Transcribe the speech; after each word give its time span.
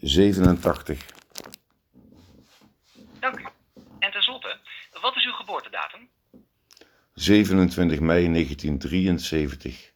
87. 0.00 1.06
Dank 3.20 3.38
u. 3.38 3.46
En 3.98 4.12
tenslotte, 4.12 4.58
wat 5.00 5.16
is 5.16 5.24
uw 5.24 5.32
geboortedatum? 5.32 6.10
27 7.14 8.00
mei 8.00 8.32
1973. 8.32 9.92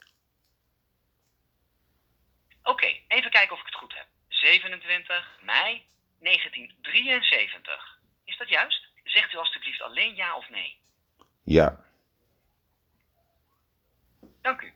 Oké, 2.62 2.86
even 3.08 3.30
kijken 3.30 3.52
of 3.52 3.60
ik 3.60 3.66
het 3.66 3.74
goed 3.74 3.94
heb. 3.94 4.06
27 4.28 5.38
mei 5.42 5.82
1973. 6.18 7.98
Is 8.24 8.38
dat 8.38 8.48
juist? 8.48 8.88
Zegt 9.04 9.32
u 9.32 9.36
alstublieft 9.36 9.82
alleen 9.82 10.14
ja 10.14 10.36
of 10.36 10.50
nee? 10.50 10.76
Ja, 11.44 11.84
Dank 14.44 14.60
u. 14.60 14.72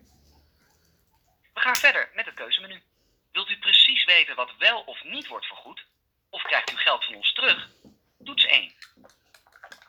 We 1.54 1.60
gaan 1.60 1.76
verder 1.76 2.10
met 2.14 2.26
het 2.26 2.34
keuzemenu. 2.34 2.82
Wilt 3.32 3.50
u 3.50 3.58
precies 3.58 4.04
weten 4.04 4.36
wat 4.36 4.56
wel 4.58 4.80
of 4.80 5.04
niet 5.04 5.26
wordt 5.26 5.46
vergoed? 5.46 5.84
Of 6.30 6.42
krijgt 6.42 6.72
u 6.72 6.76
geld 6.76 7.04
van 7.04 7.14
ons 7.14 7.32
terug? 7.32 7.68
Toets 8.24 8.44
1. 8.46 8.72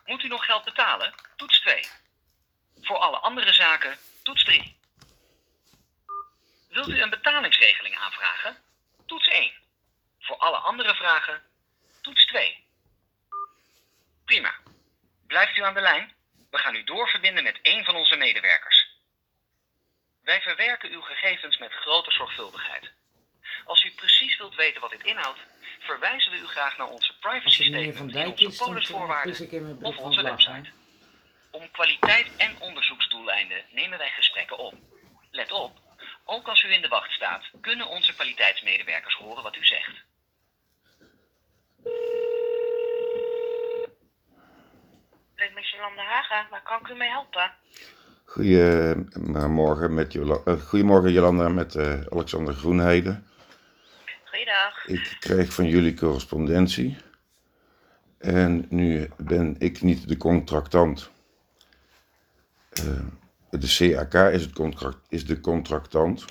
Moet 0.04 0.22
u 0.22 0.28
nog 0.28 0.44
geld 0.44 0.64
betalen? 0.64 1.14
Toets 1.36 1.60
2. 1.60 1.86
Voor 2.80 2.98
alle 2.98 3.16
andere 3.16 3.52
zaken, 3.52 3.98
toets 4.22 4.44
3. 4.44 4.76
Wilt 6.68 6.88
u 6.88 7.00
een 7.00 7.10
betalingsregeling 7.10 7.96
aanvragen? 7.96 8.56
Toets 9.06 9.28
1. 9.28 9.52
Voor 10.18 10.36
alle 10.36 10.49
andere 10.62 10.94
vragen, 10.94 11.42
toets 12.00 12.26
2. 12.26 12.64
Prima. 14.24 14.54
Blijft 15.26 15.56
u 15.56 15.62
aan 15.62 15.74
de 15.74 15.80
lijn? 15.80 16.12
We 16.50 16.58
gaan 16.58 16.74
u 16.74 16.84
doorverbinden 16.84 17.44
met 17.44 17.58
een 17.62 17.84
van 17.84 17.96
onze 17.96 18.16
medewerkers. 18.16 18.88
Wij 20.22 20.40
verwerken 20.40 20.90
uw 20.90 21.00
gegevens 21.00 21.58
met 21.58 21.72
grote 21.72 22.10
zorgvuldigheid. 22.10 22.90
Als 23.64 23.84
u 23.84 23.90
precies 23.90 24.36
wilt 24.36 24.54
weten 24.54 24.80
wat 24.80 24.90
dit 24.90 25.02
inhoudt, 25.02 25.38
verwijzen 25.78 26.32
we 26.32 26.38
u 26.38 26.46
graag 26.46 26.76
naar 26.76 26.88
onze 26.88 27.18
privacy 27.18 27.62
statement 27.62 27.98
in 27.98 28.08
Dijk 28.08 28.40
onze 28.40 28.64
polisvoorwaarden 28.64 29.78
of 29.82 29.96
onze 29.96 30.22
website. 30.22 30.70
Om 31.50 31.70
kwaliteit 31.70 32.36
en 32.36 32.60
onderzoeksdoeleinden 32.60 33.64
nemen 33.70 33.98
wij 33.98 34.10
gesprekken 34.10 34.58
op. 34.58 34.74
Let 35.30 35.52
op, 35.52 35.78
ook 36.24 36.48
als 36.48 36.62
u 36.62 36.72
in 36.72 36.82
de 36.82 36.88
wacht 36.88 37.12
staat, 37.12 37.44
kunnen 37.60 37.86
onze 37.86 38.14
kwaliteitsmedewerkers 38.14 39.14
horen 39.14 39.42
wat 39.42 39.56
u 39.56 39.66
zegt. 39.66 40.02
Ik 45.40 45.54
ben 45.54 45.62
Jolanda 45.62 46.02
Haga, 46.02 46.46
waar 46.50 46.62
kan 46.62 46.80
ik 46.80 46.88
u 46.88 46.94
mee 46.94 47.08
helpen? 47.08 47.52
Goedemorgen, 48.24 49.94
met 49.94 50.12
Jola 50.12 50.38
eh, 50.44 50.60
Goedemorgen 50.60 51.12
Jolanda 51.12 51.48
met 51.48 51.74
eh, 51.74 52.00
Alexander 52.10 52.54
Groenheide. 52.54 53.20
Goeiedag. 54.24 54.86
Ik 54.86 55.16
krijg 55.20 55.52
van 55.52 55.66
jullie 55.66 55.94
correspondentie. 55.94 56.96
En 58.18 58.66
nu 58.68 59.08
ben 59.16 59.56
ik 59.58 59.82
niet 59.82 60.08
de 60.08 60.16
contractant. 60.16 61.10
Eh, 62.70 62.84
de 63.50 63.94
CAK 63.94 64.14
is, 64.32 64.42
het 64.42 64.52
contract, 64.52 64.98
is 65.08 65.26
de 65.26 65.40
contractant. 65.40 66.24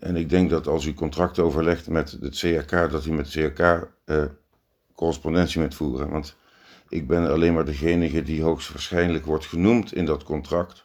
En 0.00 0.16
ik 0.16 0.28
denk 0.28 0.50
dat 0.50 0.66
als 0.66 0.84
u 0.84 0.94
contract 0.94 1.38
overlegt 1.38 1.88
met 1.88 2.10
het 2.10 2.38
CAK, 2.38 2.90
dat 2.90 3.06
u 3.06 3.12
met 3.12 3.34
het 3.34 3.54
CAK 3.54 3.88
correspondentie 4.94 5.60
moet 5.60 5.74
voeren. 5.74 6.10
Want 6.10 6.40
ik 6.92 7.06
ben 7.06 7.30
alleen 7.30 7.54
maar 7.54 7.64
degene 7.64 8.22
die 8.22 8.42
hoogstwaarschijnlijk 8.42 9.24
wordt 9.24 9.46
genoemd 9.46 9.94
in 9.94 10.04
dat 10.04 10.24
contract. 10.24 10.84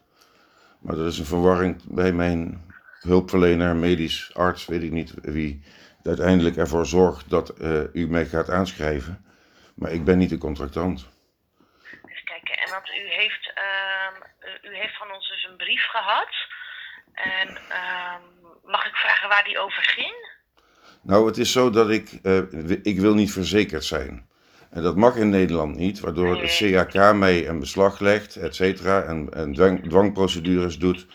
Maar 0.79 0.97
er 0.97 1.07
is 1.07 1.19
een 1.19 1.25
verwarring 1.25 1.83
bij 1.83 2.11
mijn 2.11 2.65
hulpverlener, 2.99 3.75
medisch 3.75 4.31
arts, 4.33 4.65
weet 4.65 4.83
ik 4.83 4.91
niet 4.91 5.13
wie, 5.21 5.63
uiteindelijk 6.03 6.57
ervoor 6.57 6.85
zorgt 6.85 7.29
dat 7.29 7.49
eh, 7.49 7.93
u 7.93 8.07
mij 8.07 8.25
gaat 8.25 8.49
aanschrijven. 8.49 9.25
Maar 9.75 9.91
ik 9.91 10.03
ben 10.03 10.17
niet 10.17 10.29
de 10.29 10.37
contractant. 10.37 11.07
Even 11.85 12.23
kijken. 12.23 12.57
En 12.57 12.69
want 12.69 12.87
u 12.89 13.09
heeft, 13.09 13.53
ehm, 13.53 14.15
u 14.71 14.75
heeft 14.75 14.97
van 14.97 15.11
ons 15.11 15.29
dus 15.29 15.47
een 15.49 15.57
brief 15.57 15.85
gehad. 15.85 16.33
En 17.13 17.57
ehm, 17.69 18.21
mag 18.63 18.85
ik 18.85 18.95
vragen 18.95 19.29
waar 19.29 19.43
die 19.43 19.59
over 19.59 19.83
ging? 19.83 20.35
Nou, 21.01 21.27
het 21.27 21.37
is 21.37 21.51
zo 21.51 21.69
dat 21.69 21.89
ik, 21.89 22.09
eh, 22.23 22.41
ik 22.83 22.99
wil 22.99 23.13
niet 23.13 23.31
verzekerd 23.31 23.83
zijn. 23.83 24.27
En 24.69 24.81
dat 24.83 24.95
mag 24.95 25.15
in 25.15 25.29
Nederland 25.29 25.75
niet, 25.75 25.99
waardoor 25.99 26.41
het 26.41 26.57
CAK 26.57 27.15
mij 27.15 27.47
een 27.47 27.59
beslag 27.59 27.99
legt, 27.99 28.35
et 28.35 28.55
cetera, 28.55 29.01
en, 29.01 29.27
en 29.33 29.53
dwang, 29.53 29.89
dwangprocedures 29.89 30.77
doet. 30.79 31.05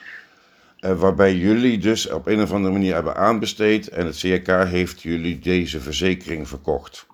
eh, 0.80 0.98
waarbij 1.00 1.34
jullie 1.36 1.78
dus 1.78 2.10
op 2.10 2.26
een 2.26 2.42
of 2.42 2.52
andere 2.52 2.72
manier 2.72 2.94
hebben 2.94 3.16
aanbesteed 3.16 3.88
en 3.88 4.06
het 4.06 4.18
CAK 4.44 4.68
heeft 4.68 5.02
jullie 5.02 5.38
deze 5.38 5.80
verzekering 5.80 6.48
verkocht. 6.48 7.06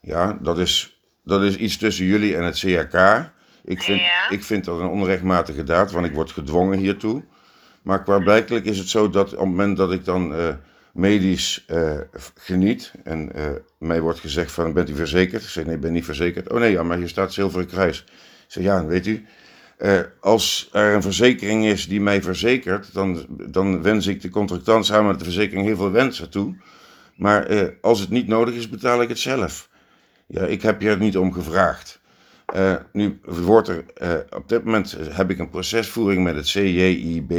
Ja, 0.00 0.38
dat 0.40 0.58
is, 0.58 1.00
dat 1.24 1.42
is 1.42 1.56
iets 1.56 1.76
tussen 1.76 2.04
jullie 2.04 2.36
en 2.36 2.44
het 2.44 2.58
CAK. 2.58 3.30
Ik 3.64 3.82
vind, 3.82 4.00
Ja. 4.00 4.30
ik 4.30 4.44
vind 4.44 4.64
dat 4.64 4.80
een 4.80 4.86
onrechtmatige 4.86 5.64
daad, 5.64 5.92
want 5.92 6.06
ik 6.06 6.12
word 6.14 6.30
gedwongen 6.30 6.78
hiertoe. 6.78 7.22
Maar 7.82 8.02
klaarblijkelijk 8.02 8.64
is 8.64 8.78
het 8.78 8.88
zo 8.88 9.10
dat 9.10 9.24
op 9.32 9.38
het 9.38 9.48
moment 9.48 9.76
dat 9.76 9.92
ik 9.92 10.04
dan 10.04 10.34
eh, 10.34 10.48
medisch 10.92 11.64
eh, 11.66 11.98
geniet 12.34 12.92
en 13.04 13.32
eh, 13.34 13.50
mij 13.78 14.00
wordt 14.00 14.20
gezegd 14.20 14.52
van 14.52 14.72
bent 14.72 14.90
u 14.90 14.94
verzekerd? 14.94 15.42
Ik 15.42 15.48
zeg 15.48 15.64
nee, 15.64 15.74
ik 15.74 15.80
ben 15.80 15.92
niet 15.92 16.04
verzekerd. 16.04 16.50
Oh 16.50 16.58
nee, 16.58 16.70
ja, 16.70 16.82
maar 16.82 16.96
hier 16.96 17.08
staat 17.08 17.32
Zilveren 17.32 17.66
Kruis. 17.66 17.98
Ik 17.98 18.14
zeg 18.46 18.64
ja, 18.64 18.86
weet 18.86 19.06
u, 19.06 19.24
eh, 19.78 20.00
als 20.20 20.68
er 20.72 20.94
een 20.94 21.02
verzekering 21.02 21.64
is 21.64 21.88
die 21.88 22.00
mij 22.00 22.22
verzekert, 22.22 22.94
dan, 22.94 23.26
dan 23.28 23.82
wens 23.82 24.06
ik 24.06 24.20
de 24.20 24.28
contractant 24.28 24.86
samen 24.86 25.06
met 25.06 25.18
de 25.18 25.24
verzekering 25.24 25.66
heel 25.66 25.76
veel 25.76 25.90
wensen 25.90 26.30
toe. 26.30 26.56
Maar 27.14 27.72
als 27.80 28.00
het 28.00 28.10
niet 28.10 28.26
nodig 28.26 28.54
is, 28.54 28.68
betaal 28.68 29.02
ik 29.02 29.08
het 29.08 29.18
zelf. 29.18 29.68
Ja, 30.26 30.40
ik 30.40 30.62
heb 30.62 30.80
je 30.80 30.88
er 30.88 30.98
niet 30.98 31.16
om 31.16 31.32
gevraagd. 31.32 32.00
Nu 32.92 33.18
wordt 33.22 33.68
er, 33.68 33.84
op 34.30 34.48
dit 34.48 34.64
moment 34.64 34.96
heb 35.10 35.30
ik 35.30 35.38
een 35.38 35.50
procesvoering 35.50 36.24
met 36.24 36.34
het 36.34 36.46
CJIB 36.46 37.32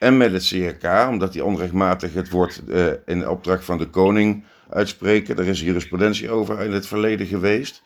en 0.00 0.16
met 0.16 0.32
het 0.32 0.46
CRK, 0.46 1.08
omdat 1.08 1.32
die 1.32 1.44
onrechtmatig 1.44 2.14
het 2.14 2.30
woord 2.30 2.62
eh, 2.68 2.86
in 3.06 3.28
opdracht 3.28 3.64
van 3.64 3.78
de 3.78 3.86
koning 3.86 4.44
uitspreken. 4.70 5.38
Er 5.38 5.48
is 5.48 5.60
jurisprudentie 5.60 6.30
over 6.30 6.60
in 6.60 6.72
het 6.72 6.86
verleden 6.86 7.26
geweest. 7.26 7.82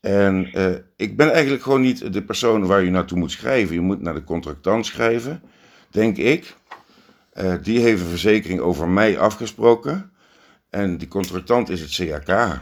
En 0.00 0.50
eh, 0.52 0.74
ik 0.96 1.16
ben 1.16 1.32
eigenlijk 1.32 1.62
gewoon 1.62 1.80
niet 1.80 2.12
de 2.12 2.24
persoon 2.24 2.66
waar 2.66 2.82
je 2.82 2.90
naartoe 2.90 3.18
moet 3.18 3.30
schrijven. 3.30 3.74
Je 3.74 3.80
moet 3.80 4.00
naar 4.00 4.14
de 4.14 4.24
contractant 4.24 4.86
schrijven, 4.86 5.42
denk 5.90 6.16
ik. 6.16 6.54
Eh, 7.32 7.54
die 7.60 7.80
heeft 7.80 8.00
een 8.00 8.08
verzekering 8.08 8.60
over 8.60 8.88
mij 8.88 9.18
afgesproken. 9.18 10.12
En 10.70 10.98
die 10.98 11.08
contractant 11.08 11.68
is 11.68 11.80
het 11.80 11.94
CRK. 11.94 12.60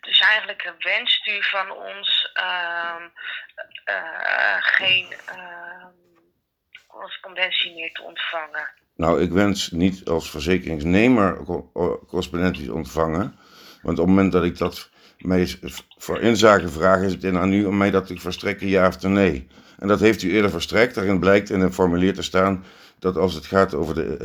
Dus 0.00 0.20
eigenlijk 0.20 0.72
wenst 0.78 1.26
u 1.26 1.42
van 1.42 1.70
ons 1.70 2.30
ehm, 2.32 3.02
eh, 3.84 4.56
geen 4.58 5.14
ehm, 5.26 6.03
correspondentie 6.94 7.74
meer 7.74 7.92
te 7.92 8.02
ontvangen. 8.02 8.70
Nou, 8.96 9.20
ik 9.20 9.32
wens 9.32 9.70
niet 9.70 10.04
als 10.08 10.30
verzekeringsnemer 10.30 11.38
correspondentie 12.06 12.64
te 12.64 12.74
ontvangen. 12.74 13.34
Want 13.82 13.98
op 13.98 14.06
het 14.06 14.14
moment 14.14 14.32
dat 14.32 14.44
ik 14.44 14.58
dat 14.58 14.90
mij 15.18 15.58
voor 15.98 16.20
inzage 16.20 16.68
vraag, 16.68 17.02
is 17.02 17.12
het 17.12 17.24
in 17.24 17.36
aan 17.36 17.52
u 17.52 17.64
om 17.64 17.76
mij 17.76 17.90
dat 17.90 18.06
te 18.06 18.16
verstrekken, 18.18 18.68
ja 18.68 18.86
of 18.86 19.02
nee. 19.02 19.46
En 19.78 19.88
dat 19.88 20.00
heeft 20.00 20.22
u 20.22 20.32
eerder 20.32 20.50
verstrekt. 20.50 20.94
Daarin 20.94 21.18
blijkt 21.18 21.50
in 21.50 21.60
een 21.60 21.72
formulier 21.72 22.14
te 22.14 22.22
staan 22.22 22.64
dat 22.98 23.16
als 23.16 23.34
het 23.34 23.46
gaat 23.46 23.74
over 23.74 23.94
de, 23.94 24.16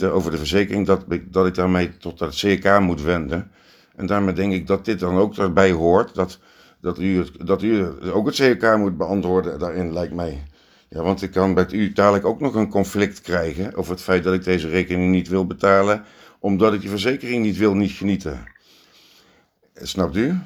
eh, 0.00 0.14
over 0.14 0.30
de 0.30 0.38
verzekering, 0.38 0.86
dat, 0.86 1.04
dat 1.24 1.46
ik 1.46 1.54
daarmee 1.54 1.96
tot 1.96 2.20
het 2.20 2.34
CK 2.34 2.80
moet 2.80 3.02
wenden. 3.02 3.50
En 3.96 4.06
daarmee 4.06 4.34
denk 4.34 4.52
ik 4.52 4.66
dat 4.66 4.84
dit 4.84 5.00
dan 5.00 5.16
ook 5.16 5.36
erbij 5.36 5.70
hoort. 5.70 6.14
Dat, 6.14 6.38
dat, 6.80 6.98
u, 6.98 7.24
dat 7.44 7.62
u 7.62 7.86
ook 8.12 8.26
het 8.26 8.34
CK 8.34 8.76
moet 8.76 8.96
beantwoorden 8.96 9.58
daarin, 9.58 9.92
lijkt 9.92 10.14
mij. 10.14 10.42
Ja, 10.92 11.02
want 11.02 11.22
ik 11.22 11.30
kan 11.30 11.52
met 11.52 11.72
u 11.72 11.92
dadelijk 11.92 12.24
ook 12.24 12.40
nog 12.40 12.54
een 12.54 12.68
conflict 12.68 13.20
krijgen 13.20 13.74
over 13.74 13.92
het 13.92 14.02
feit 14.02 14.24
dat 14.24 14.34
ik 14.34 14.44
deze 14.44 14.68
rekening 14.68 15.10
niet 15.10 15.28
wil 15.28 15.46
betalen, 15.46 16.04
omdat 16.38 16.74
ik 16.74 16.80
die 16.80 16.90
verzekering 16.90 17.42
niet 17.42 17.56
wil 17.56 17.74
niet 17.74 17.90
genieten. 17.90 18.44
Snapt 19.74 20.16
u? 20.16 20.38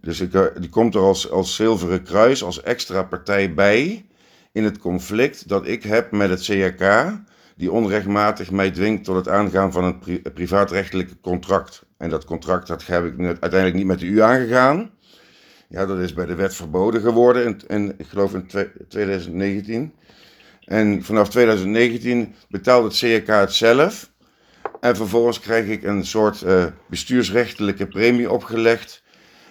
Dus 0.00 0.20
ik, 0.20 0.34
eh, 0.34 0.44
die 0.58 0.68
komt 0.68 0.94
er 0.94 1.00
als, 1.00 1.30
als 1.30 1.54
zilveren 1.54 2.02
kruis, 2.02 2.42
als 2.42 2.62
extra 2.62 3.02
partij 3.02 3.54
bij 3.54 4.06
in 4.52 4.64
het 4.64 4.78
conflict 4.78 5.48
dat 5.48 5.66
ik 5.66 5.82
heb 5.82 6.10
met 6.10 6.30
het 6.30 6.42
CRK, 6.42 7.12
die 7.56 7.72
onrechtmatig 7.72 8.50
mij 8.50 8.70
dwingt 8.70 9.04
tot 9.04 9.16
het 9.16 9.28
aangaan 9.28 9.72
van 9.72 9.84
een 9.84 9.98
pri 9.98 10.20
privaatrechtelijk 10.20 11.10
contract. 11.20 11.82
En 11.96 12.10
dat 12.10 12.24
contract 12.24 12.66
dat 12.66 12.86
heb 12.86 13.04
ik 13.04 13.18
uiteindelijk 13.18 13.74
niet 13.74 13.86
met 13.86 14.02
u 14.02 14.20
aangegaan. 14.20 14.90
Ja, 15.72 15.86
dat 15.86 15.98
is 15.98 16.14
bij 16.14 16.26
de 16.26 16.34
wet 16.34 16.54
verboden 16.54 17.00
geworden, 17.00 17.58
in, 17.66 17.94
ik 17.98 18.06
geloof 18.06 18.34
in 18.34 18.46
twe- 18.46 18.72
2019. 18.88 19.92
En 20.64 21.04
vanaf 21.04 21.28
2019 21.28 22.34
betaalt 22.48 22.84
het 22.84 22.98
CRK 22.98 23.26
het 23.26 23.52
zelf. 23.52 24.10
En 24.80 24.96
vervolgens 24.96 25.40
krijg 25.40 25.66
ik 25.66 25.82
een 25.82 26.06
soort 26.06 26.42
eh, 26.42 26.64
bestuursrechtelijke 26.88 27.86
premie 27.86 28.30
opgelegd, 28.30 29.02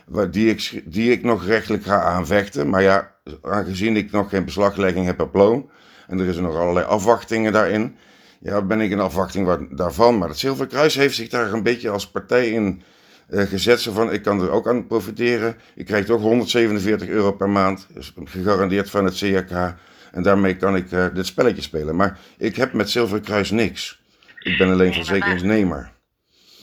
waar, 0.05 0.31
die, 0.31 0.49
ik, 0.49 0.83
die 0.85 1.11
ik 1.11 1.23
nog 1.23 1.45
rechtelijk 1.45 1.83
ga 1.83 2.01
aanvechten. 2.01 2.69
Maar 2.69 2.81
ja, 2.81 3.15
aangezien 3.41 3.95
ik 3.95 4.11
nog 4.11 4.29
geen 4.29 4.45
beslaglegging 4.45 5.05
heb 5.05 5.21
op 5.21 5.33
loon, 5.33 5.69
en 6.07 6.19
er 6.19 6.27
is 6.27 6.37
nog 6.37 6.55
allerlei 6.55 6.85
afwachtingen 6.85 7.53
daarin, 7.53 7.95
Ja, 8.39 8.61
ben 8.61 8.81
ik 8.81 8.91
in 8.91 8.99
afwachting 8.99 9.45
wa- 9.45 9.67
daarvan. 9.69 10.17
Maar 10.17 10.29
het 10.29 10.37
Zilveren 10.37 10.69
Kruis 10.69 10.95
heeft 10.95 11.15
zich 11.15 11.29
daar 11.29 11.53
een 11.53 11.63
beetje 11.63 11.89
als 11.89 12.11
partij 12.11 12.49
in 12.49 12.81
gezet. 13.31 13.81
Zo 13.81 13.91
van, 13.91 14.11
ik 14.13 14.21
kan 14.23 14.41
er 14.41 14.49
ook 14.51 14.67
aan 14.67 14.87
profiteren. 14.87 15.57
Ik 15.75 15.85
krijg 15.85 16.05
toch 16.05 16.21
147 16.21 17.07
euro 17.07 17.31
per 17.31 17.49
maand. 17.49 17.87
Dus 17.93 18.13
gegarandeerd 18.23 18.89
van 18.89 19.05
het 19.05 19.13
CHK. 19.15 19.75
En 20.11 20.23
daarmee 20.23 20.57
kan 20.57 20.75
ik 20.75 20.91
eh, 20.91 21.05
dit 21.13 21.25
spelletje 21.25 21.61
spelen. 21.61 21.95
Maar 21.95 22.17
ik 22.37 22.55
heb 22.55 22.73
met 22.73 22.89
Zilveren 22.89 23.23
Kruis 23.23 23.51
niks. 23.51 23.99
Ik 24.39 24.57
ben 24.57 24.67
alleen 24.71 24.89
Nee, 24.89 24.93
verzekeringsnemer. 24.93 25.91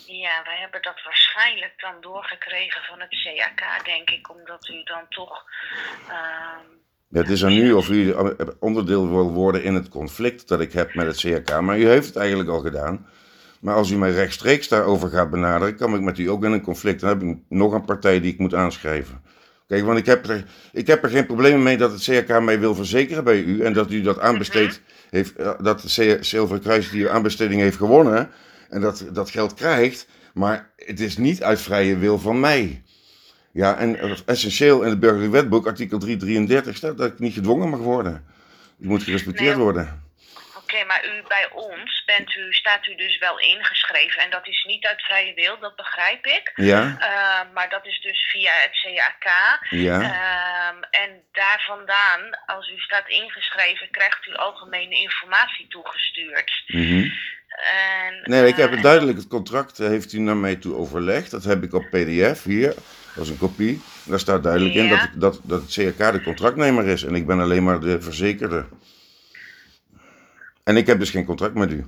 Ja, 0.07 0.43
wij 0.45 0.59
hebben 0.61 0.83
dat 0.83 1.03
waarschijnlijk 1.05 1.73
dan 1.77 1.95
doorgekregen 2.01 2.81
van 2.89 3.01
het 3.01 3.11
CAK, 3.11 3.85
denk 3.85 4.11
ik, 4.11 4.31
omdat 4.31 4.69
u 4.69 4.83
dan 4.85 5.03
toch. 5.09 5.45
ehm, 6.09 6.77
Ja, 7.09 7.21
het 7.21 7.29
is 7.31 7.45
aan 7.45 7.53
u 7.53 7.73
of 7.73 7.89
u 7.89 8.15
onderdeel 8.59 9.09
wil 9.11 9.33
worden 9.33 9.63
in 9.63 9.75
het 9.75 9.89
conflict 9.89 10.49
dat 10.49 10.61
ik 10.61 10.73
heb 10.73 10.95
met 10.95 11.07
het 11.07 11.17
CHK. 11.17 11.61
Maar 11.61 11.79
u 11.79 11.89
heeft 11.89 12.07
het 12.07 12.17
eigenlijk 12.17 12.49
al 12.49 12.61
gedaan. 12.61 13.07
Maar 13.61 13.75
als 13.75 13.91
u 13.91 13.97
mij 13.97 14.13
rechtstreeks 14.13 14.69
daarover 14.69 15.09
gaat 15.09 15.31
benaderen, 15.31 15.77
kan 15.77 15.95
ik 15.95 16.01
met 16.01 16.19
u 16.19 16.27
ook 16.27 16.45
in 16.45 16.53
een 16.53 16.63
conflict. 16.63 17.01
Dan 17.01 17.09
heb 17.09 17.23
ik 17.23 17.37
nog 17.49 17.73
een 17.73 17.85
partij 17.85 18.21
die 18.21 18.33
ik 18.33 18.39
moet 18.39 18.55
aanschrijven. 18.55 19.21
Kijk, 19.67 19.85
want 19.85 19.99
ik 19.99 20.07
heb, 20.07 20.29
er, 20.29 20.45
ik 20.73 20.87
heb 20.87 21.03
er 21.05 21.11
geen 21.11 21.27
probleem 21.27 21.63
mee 21.63 21.77
dat 21.77 21.91
het 21.93 22.03
CHK 22.03 22.41
mij 22.41 22.61
wil 22.61 22.75
verzekeren 22.75 23.25
bij 23.25 23.43
u. 23.43 23.63
En 23.63 23.73
dat 23.73 23.91
u 23.91 24.03
dat 24.03 24.19
aanbesteed 24.19 24.81
heeft, 25.11 25.37
eh, 25.37 25.51
dat 25.63 25.81
de 25.81 26.19
Zilveren 26.21 26.63
Kruis 26.63 26.91
die 26.91 27.11
aanbesteding 27.11 27.61
heeft 27.61 27.77
gewonnen. 27.77 28.31
En 28.69 28.81
dat 28.81 29.05
dat 29.13 29.31
geld 29.31 29.55
krijgt. 29.55 30.07
Maar 30.35 30.71
het 30.77 31.01
is 31.01 31.17
niet 31.17 31.43
uit 31.43 31.61
vrije 31.61 31.97
wil 31.97 32.19
van 32.19 32.41
mij. 32.41 32.83
Ja, 33.53 33.77
en 33.77 33.99
eh, 33.99 34.19
essentieel 34.27 34.83
in 34.83 34.89
het 34.89 35.01
burgerlijk 35.01 35.33
wetboek, 35.33 35.67
artikel 35.67 35.99
333, 35.99 36.77
staat 36.77 36.99
dat 36.99 37.13
ik 37.13 37.19
niet 37.19 37.33
gedwongen 37.33 37.69
mag 37.69 37.81
worden. 37.81 38.25
Ik 38.79 38.89
moet 38.89 39.03
gerespecteerd 39.03 39.55
Nee, 39.55 39.65
worden. 39.65 40.03
Oké, 40.73 40.85
maar 40.85 41.05
u 41.07 41.23
bij 41.29 41.49
ons 41.53 42.03
bent 42.07 42.35
u, 42.35 42.53
staat 42.53 42.87
u 42.87 42.95
dus 42.95 43.19
wel 43.19 43.39
ingeschreven 43.39 44.23
en 44.23 44.31
dat 44.31 44.47
is 44.47 44.65
niet 44.67 44.87
uit 44.87 45.03
vrije 45.03 45.35
wil, 45.35 45.59
dat 45.59 45.77
begrijp 45.77 46.27
ik. 46.27 46.53
Ja, 46.55 46.97
Eh, 47.01 47.55
maar 47.55 47.69
dat 47.69 47.87
is 47.87 48.01
dus 48.01 48.29
via 48.33 48.53
het 48.65 48.81
CAK. 48.83 49.27
ja. 49.71 50.01
Ehm, 50.01 50.83
en 50.91 51.11
daar 51.33 51.65
vandaan, 51.67 52.21
als 52.47 52.71
u 52.71 52.79
staat 52.79 53.09
ingeschreven, 53.09 53.91
krijgt 53.91 54.27
u 54.27 54.35
algemene 54.35 54.95
informatie 54.95 55.67
toegestuurd. 55.69 56.63
mhm. 56.67 57.09
En, 57.49 58.21
Nee, 58.23 58.47
ik 58.47 58.57
heb 58.57 58.69
eh, 58.69 58.73
het 58.75 58.83
duidelijk, 58.83 59.19
het 59.19 59.29
contract 59.29 59.79
heeft 59.79 60.13
u 60.13 60.19
naar 60.19 60.37
mij 60.37 60.57
toe 60.57 60.75
overlegd. 60.75 61.31
Dat 61.31 61.45
heb 61.45 61.63
ik 61.63 61.73
op 61.75 61.91
PDF 61.91 62.43
hier, 62.43 62.75
dat 63.15 63.25
is 63.25 63.29
een 63.31 63.39
kopie. 63.39 63.83
Daar 64.05 64.19
staat 64.19 64.43
duidelijk 64.43 64.75
in 64.75 64.89
dat, 64.89 65.09
dat, 65.15 65.41
dat 65.45 65.61
het 65.63 65.73
CHK 65.73 66.13
de 66.13 66.23
contractnemer 66.23 66.87
is 66.87 67.03
en 67.03 67.15
ik 67.15 67.27
ben 67.27 67.41
alleen 67.41 67.65
maar 67.65 67.81
de 67.81 68.01
verzekerde. 68.01 68.67
En 70.69 70.77
ik 70.77 70.87
heb 70.87 70.99
dus 70.99 71.11
geen 71.11 71.25
contract 71.25 71.55
met 71.55 71.71
u. 71.71 71.87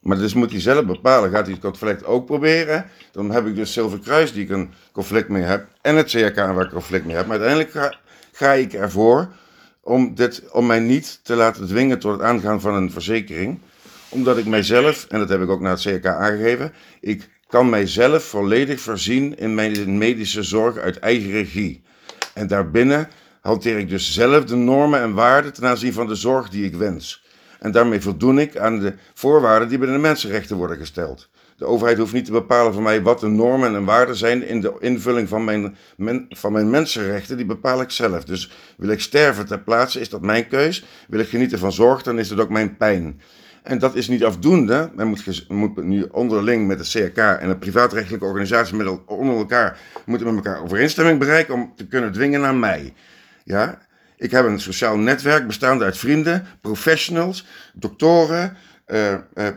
Maar 0.00 0.16
dus 0.16 0.34
moet 0.34 0.50
hij 0.50 0.60
zelf 0.60 0.86
bepalen. 0.86 1.30
Gaat 1.30 1.44
hij 1.44 1.52
het 1.52 1.62
conflict 1.62 2.04
ook 2.04 2.26
proberen? 2.26 2.86
Dan 3.12 3.30
heb 3.30 3.46
ik 3.46 3.54
dus 3.54 3.72
Zilver 3.72 3.98
Kruis 3.98 4.32
die 4.32 4.44
ik 4.44 4.50
een 4.50 4.70
conflict 4.92 5.28
mee 5.28 5.42
heb. 5.42 5.66
En 5.80 5.96
het 5.96 6.06
CHK 6.10 6.36
waar 6.36 6.54
ik 6.54 6.60
een 6.60 6.70
conflict 6.70 7.04
mee 7.04 7.16
heb. 7.16 7.26
Maar 7.26 7.40
uiteindelijk 7.40 7.96
ga, 8.32 8.52
ik 8.52 8.72
ervoor 8.72 9.32
om, 9.80 10.14
dit, 10.14 10.50
om 10.50 10.66
mij 10.66 10.80
niet 10.80 11.20
te 11.22 11.34
laten 11.34 11.66
dwingen 11.66 11.98
tot 11.98 12.12
het 12.12 12.22
aangaan 12.22 12.60
van 12.60 12.74
een 12.74 12.90
verzekering. 12.90 13.58
Omdat 14.08 14.38
ik 14.38 14.46
mijzelf, 14.46 15.06
en 15.08 15.18
dat 15.18 15.28
heb 15.28 15.42
ik 15.42 15.48
ook 15.48 15.60
naar 15.60 15.78
het 15.78 15.80
CHK 15.80 16.06
aangegeven, 16.06 16.72
ik 17.00 17.28
kan 17.46 17.68
mijzelf 17.68 18.24
volledig 18.24 18.80
voorzien 18.80 19.38
in 19.38 19.54
mijn 19.54 19.98
medische 19.98 20.42
zorg 20.42 20.76
uit 20.76 20.98
eigen 20.98 21.30
regie. 21.30 21.82
En 22.34 22.46
daarbinnen 22.46 23.08
hanteer 23.42 23.78
ik 23.78 23.88
dus 23.88 24.12
zelf 24.12 24.44
de 24.44 24.56
normen 24.56 25.00
en 25.00 25.14
waarden 25.14 25.52
ten 25.52 25.66
aanzien 25.66 25.92
van 25.92 26.06
de 26.06 26.14
zorg 26.14 26.48
die 26.48 26.64
ik 26.64 26.74
wens. 26.74 27.24
En 27.58 27.70
daarmee 27.70 28.00
voldoen 28.00 28.38
ik 28.38 28.56
aan 28.56 28.78
de 28.78 28.94
voorwaarden 29.14 29.68
die 29.68 29.78
binnen 29.78 29.96
de 29.96 30.02
mensenrechten 30.02 30.56
worden 30.56 30.76
gesteld. 30.76 31.28
De 31.56 31.64
overheid 31.64 31.98
hoeft 31.98 32.12
niet 32.12 32.24
te 32.24 32.32
bepalen 32.32 32.72
voor 32.72 32.82
mij 32.82 33.02
wat 33.02 33.20
de 33.20 33.28
normen 33.28 33.74
en 33.74 33.84
waarden 33.84 34.16
zijn 34.16 34.46
in 34.46 34.60
de 34.60 34.74
invulling 34.78 35.28
van 35.28 35.44
mijn, 35.44 35.76
van 36.28 36.52
mijn 36.52 36.70
mensenrechten. 36.70 37.36
Die 37.36 37.46
bepaal 37.46 37.80
ik 37.80 37.90
zelf. 37.90 38.24
Dus 38.24 38.50
wil 38.76 38.88
ik 38.88 39.00
sterven 39.00 39.46
ter 39.46 39.60
plaatse, 39.60 40.00
is 40.00 40.08
dat 40.08 40.20
mijn 40.20 40.48
keus. 40.48 40.84
Wil 41.08 41.20
ik 41.20 41.28
genieten 41.28 41.58
van 41.58 41.72
zorg, 41.72 42.02
dan 42.02 42.18
is 42.18 42.28
dat 42.28 42.40
ook 42.40 42.48
mijn 42.48 42.76
pijn. 42.76 43.20
En 43.62 43.78
dat 43.78 43.94
is 43.94 44.08
niet 44.08 44.24
afdoende. 44.24 44.90
Men 44.94 45.16
moet, 45.48 45.84
nu 45.84 46.06
onderling 46.10 46.66
met 46.66 46.78
de 46.78 47.00
CRK 47.00 47.16
en 47.16 47.48
een 47.48 47.58
privaatrechtelijke 47.58 48.24
organisatie 48.24 48.76
met 48.76 48.86
el- 48.86 49.02
onder 49.06 49.36
elkaar 49.36 49.78
moeten 50.04 50.34
met 50.34 50.44
elkaar 50.44 50.62
overeenstemming 50.62 51.18
bereiken 51.18 51.54
om 51.54 51.72
te 51.76 51.86
kunnen 51.86 52.12
dwingen 52.12 52.40
naar 52.40 52.54
mij. 52.54 52.92
Ja, 53.44 53.78
ik 54.16 54.30
heb 54.30 54.44
een 54.44 54.60
sociaal 54.60 54.96
netwerk 54.96 55.46
bestaande 55.46 55.84
uit 55.84 55.98
vrienden, 55.98 56.46
professionals, 56.60 57.46
doktoren. 57.74 58.56
eh, 58.86 59.12
eh, 59.34 59.48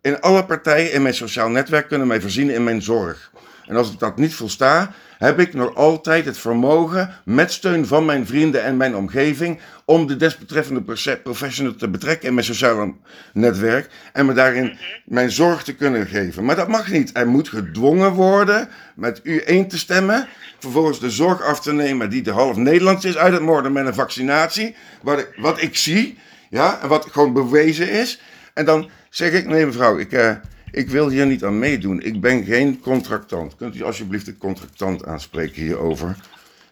in 0.00 0.20
alle 0.20 0.44
partijen 0.44 0.92
in 0.92 1.02
mijn 1.02 1.14
sociaal 1.14 1.48
netwerk 1.48 1.88
kunnen 1.88 2.06
mij 2.06 2.20
voorzien 2.20 2.50
in 2.50 2.64
mijn 2.64 2.82
zorg. 2.82 3.32
En 3.66 3.76
als 3.76 3.92
ik 3.92 3.98
dat 3.98 4.16
niet 4.16 4.34
volsta, 4.34 4.92
heb 5.18 5.40
ik 5.40 5.54
nog 5.54 5.74
altijd 5.74 6.24
het 6.24 6.38
vermogen, 6.38 7.14
met 7.24 7.52
steun 7.52 7.86
van 7.86 8.04
mijn 8.04 8.26
vrienden 8.26 8.62
en 8.62 8.76
mijn 8.76 8.96
omgeving, 8.96 9.58
om 9.84 10.06
de 10.06 10.16
desbetreffende 10.16 10.96
professional 11.22 11.74
te 11.74 11.88
betrekken 11.88 12.28
in 12.28 12.34
mijn 12.34 12.46
sociale 12.46 12.94
netwerk 13.32 13.90
en 14.12 14.26
me 14.26 14.32
daarin 14.32 14.78
mijn 15.04 15.30
zorg 15.30 15.62
te 15.62 15.74
kunnen 15.74 16.06
geven. 16.06 16.44
Maar 16.44 16.56
dat 16.56 16.68
mag 16.68 16.90
niet. 16.90 17.10
Er 17.16 17.28
moet 17.28 17.48
gedwongen 17.48 18.12
worden 18.12 18.68
met 18.94 19.20
u 19.22 19.38
één 19.38 19.68
te 19.68 19.78
stemmen, 19.78 20.28
vervolgens 20.58 21.00
de 21.00 21.10
zorg 21.10 21.42
af 21.42 21.60
te 21.60 21.72
nemen 21.72 22.10
die 22.10 22.22
de 22.22 22.30
half 22.30 22.56
Nederlands 22.56 23.04
is 23.04 23.16
uit 23.16 23.32
het 23.32 23.42
moorden 23.42 23.72
met 23.72 23.86
een 23.86 23.94
vaccinatie, 23.94 24.74
wat 25.02 25.18
ik, 25.18 25.28
wat 25.36 25.62
ik 25.62 25.76
zie, 25.76 26.18
ja, 26.50 26.78
en 26.82 26.88
wat 26.88 27.06
gewoon 27.10 27.32
bewezen 27.32 27.90
is. 27.90 28.20
En 28.54 28.64
dan 28.64 28.90
zeg 29.10 29.32
ik, 29.32 29.46
nee 29.46 29.66
mevrouw, 29.66 29.98
ik, 29.98 30.12
eh, 30.12 30.30
ik 30.70 30.88
wil 30.88 31.08
hier 31.08 31.26
niet 31.26 31.44
aan 31.44 31.58
meedoen. 31.58 32.02
Ik 32.02 32.20
ben 32.20 32.44
geen 32.44 32.80
contractant. 32.80 33.56
Kunt 33.56 33.76
u 33.76 33.82
alsjeblieft 33.82 34.26
de 34.26 34.36
contractant 34.36 35.06
aanspreken 35.06 35.62
hierover? 35.62 36.16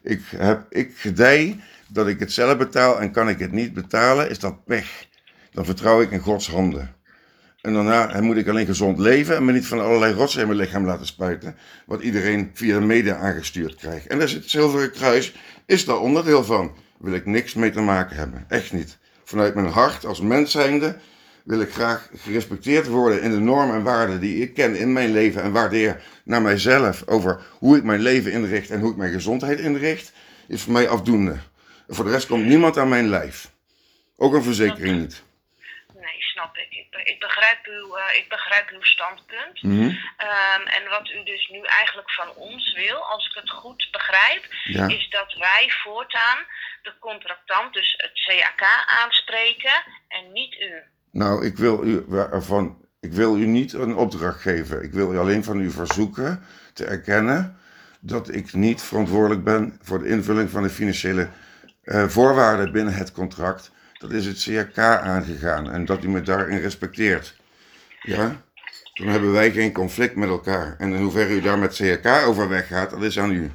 Ik, 0.02 0.22
heb, 0.36 0.66
ik 0.70 0.92
gedij 0.96 1.60
dat 1.88 2.06
ik 2.06 2.20
het 2.20 2.32
zelf 2.32 2.56
betaal 2.56 3.00
en 3.00 3.10
kan 3.10 3.28
ik 3.28 3.38
het 3.38 3.52
niet 3.52 3.74
betalen, 3.74 4.30
is 4.30 4.38
dat 4.38 4.64
pech. 4.64 5.06
Dan 5.52 5.64
vertrouw 5.64 6.00
ik 6.00 6.10
in 6.10 6.18
Gods 6.18 6.50
handen. 6.50 6.94
En 7.60 7.72
daarna 7.72 8.20
moet 8.20 8.36
ik 8.36 8.48
alleen 8.48 8.66
gezond 8.66 8.98
leven 8.98 9.36
en 9.36 9.44
me 9.44 9.52
niet 9.52 9.66
van 9.66 9.80
allerlei 9.80 10.14
rotsen 10.14 10.40
in 10.40 10.46
mijn 10.46 10.58
lichaam 10.58 10.86
laten 10.86 11.06
spuiten. 11.06 11.56
Wat 11.86 12.02
iedereen 12.02 12.50
via 12.54 12.78
de 12.78 12.84
media 12.84 13.16
aangestuurd 13.16 13.74
krijgt. 13.74 14.06
En 14.06 14.18
daar 14.18 14.28
zit 14.28 14.40
het 14.40 14.50
Zilveren 14.50 14.90
Kruis, 14.90 15.34
is 15.66 15.84
daar 15.84 16.00
onderdeel 16.00 16.44
van. 16.44 16.74
Wil 16.98 17.12
ik 17.12 17.26
niks 17.26 17.54
mee 17.54 17.70
te 17.70 17.80
maken 17.80 18.16
hebben. 18.16 18.44
Echt 18.48 18.72
niet. 18.72 18.98
Vanuit 19.24 19.54
mijn 19.54 19.66
hart 19.66 20.04
als 20.04 20.20
mens 20.20 20.50
zijnde 20.50 20.96
wil 21.46 21.60
ik 21.60 21.72
graag 21.72 22.08
gerespecteerd 22.16 22.86
worden 22.86 23.22
in 23.22 23.30
de 23.30 23.38
normen 23.38 23.74
en 23.74 23.82
waarden 23.82 24.20
die 24.20 24.42
ik 24.42 24.54
ken 24.54 24.76
in 24.76 24.92
mijn 24.92 25.12
leven. 25.12 25.42
En 25.42 25.52
waardeer 25.52 26.02
naar 26.24 26.42
mijzelf 26.42 27.06
over 27.06 27.40
hoe 27.58 27.76
ik 27.76 27.82
mijn 27.82 28.00
leven 28.00 28.32
inricht 28.32 28.70
en 28.70 28.80
hoe 28.80 28.90
ik 28.90 28.96
mijn 28.96 29.12
gezondheid 29.12 29.58
inricht. 29.60 30.12
Is 30.48 30.62
voor 30.62 30.72
mij 30.72 30.88
afdoende. 30.88 31.36
Voor 31.88 32.04
de 32.04 32.10
rest 32.10 32.26
komt 32.26 32.44
niemand 32.44 32.78
aan 32.78 32.88
mijn 32.88 33.08
lijf. 33.08 33.50
Ook 34.16 34.34
een 34.34 34.42
verzekering 34.42 34.98
niet. 34.98 35.22
Nee, 35.94 36.16
snap 36.18 36.56
ik. 36.56 36.66
Ik, 36.70 36.86
ik, 37.04 37.20
begrijp, 37.20 37.66
uw, 37.66 37.96
eh, 37.96 38.18
ik 38.18 38.28
begrijp 38.28 38.68
uw 38.70 38.82
standpunt. 38.82 39.62
Mhm. 39.62 39.90
Ehm, 40.16 40.62
en 40.76 40.88
wat 40.88 41.08
u 41.10 41.24
dus 41.24 41.48
nu 41.48 41.62
eigenlijk 41.62 42.10
van 42.10 42.28
ons 42.34 42.72
wil, 42.72 42.96
als 42.96 43.26
ik 43.26 43.34
het 43.34 43.50
goed 43.50 43.88
begrijp, 43.90 44.44
Ja. 44.64 44.88
is 44.88 45.10
dat 45.10 45.34
wij 45.34 45.70
voortaan 45.84 46.38
de 46.82 46.92
contractant, 47.00 47.72
dus 47.74 47.94
het 47.96 48.12
CAK, 48.26 48.84
aanspreken 48.86 49.82
en 50.08 50.32
niet 50.32 50.54
u. 50.60 50.82
Nou, 51.16 51.44
ik 51.44 51.56
wil, 51.56 51.84
u, 51.84 52.04
ervan, 52.10 52.86
ik 53.00 53.12
wil 53.12 53.36
u 53.36 53.46
niet 53.46 53.72
een 53.72 53.96
opdracht 53.96 54.40
geven. 54.40 54.82
Ik 54.82 54.92
wil 54.92 55.18
alleen 55.18 55.44
van 55.44 55.60
u 55.60 55.70
verzoeken 55.70 56.42
te 56.72 56.84
erkennen 56.84 57.58
dat 58.00 58.34
ik 58.34 58.52
niet 58.52 58.82
verantwoordelijk 58.82 59.44
ben 59.44 59.78
voor 59.82 59.98
de 59.98 60.08
invulling 60.08 60.50
van 60.50 60.62
de 60.62 60.70
financiële 60.70 61.28
eh, 61.82 62.04
voorwaarden 62.04 62.72
binnen 62.72 62.94
het 62.94 63.12
contract. 63.12 63.70
Dat 63.98 64.12
is 64.12 64.26
het 64.26 64.42
CRK 64.42 64.78
aangegaan 64.78 65.70
en 65.70 65.84
dat 65.84 66.04
u 66.04 66.08
me 66.08 66.22
daarin 66.22 66.60
respecteert. 66.60 67.36
Ja? 68.00 68.44
Dan 68.94 69.06
hebben 69.06 69.32
wij 69.32 69.50
geen 69.50 69.72
conflict 69.72 70.16
met 70.16 70.28
elkaar. 70.28 70.76
En 70.78 70.92
in 70.92 71.02
hoeverre 71.02 71.34
u 71.34 71.40
daar 71.40 71.58
met 71.58 71.74
CRK 71.74 72.06
over 72.26 72.48
weggaat, 72.48 72.90
dat 72.90 73.02
is 73.02 73.18
aan 73.18 73.32
u. 73.32 73.52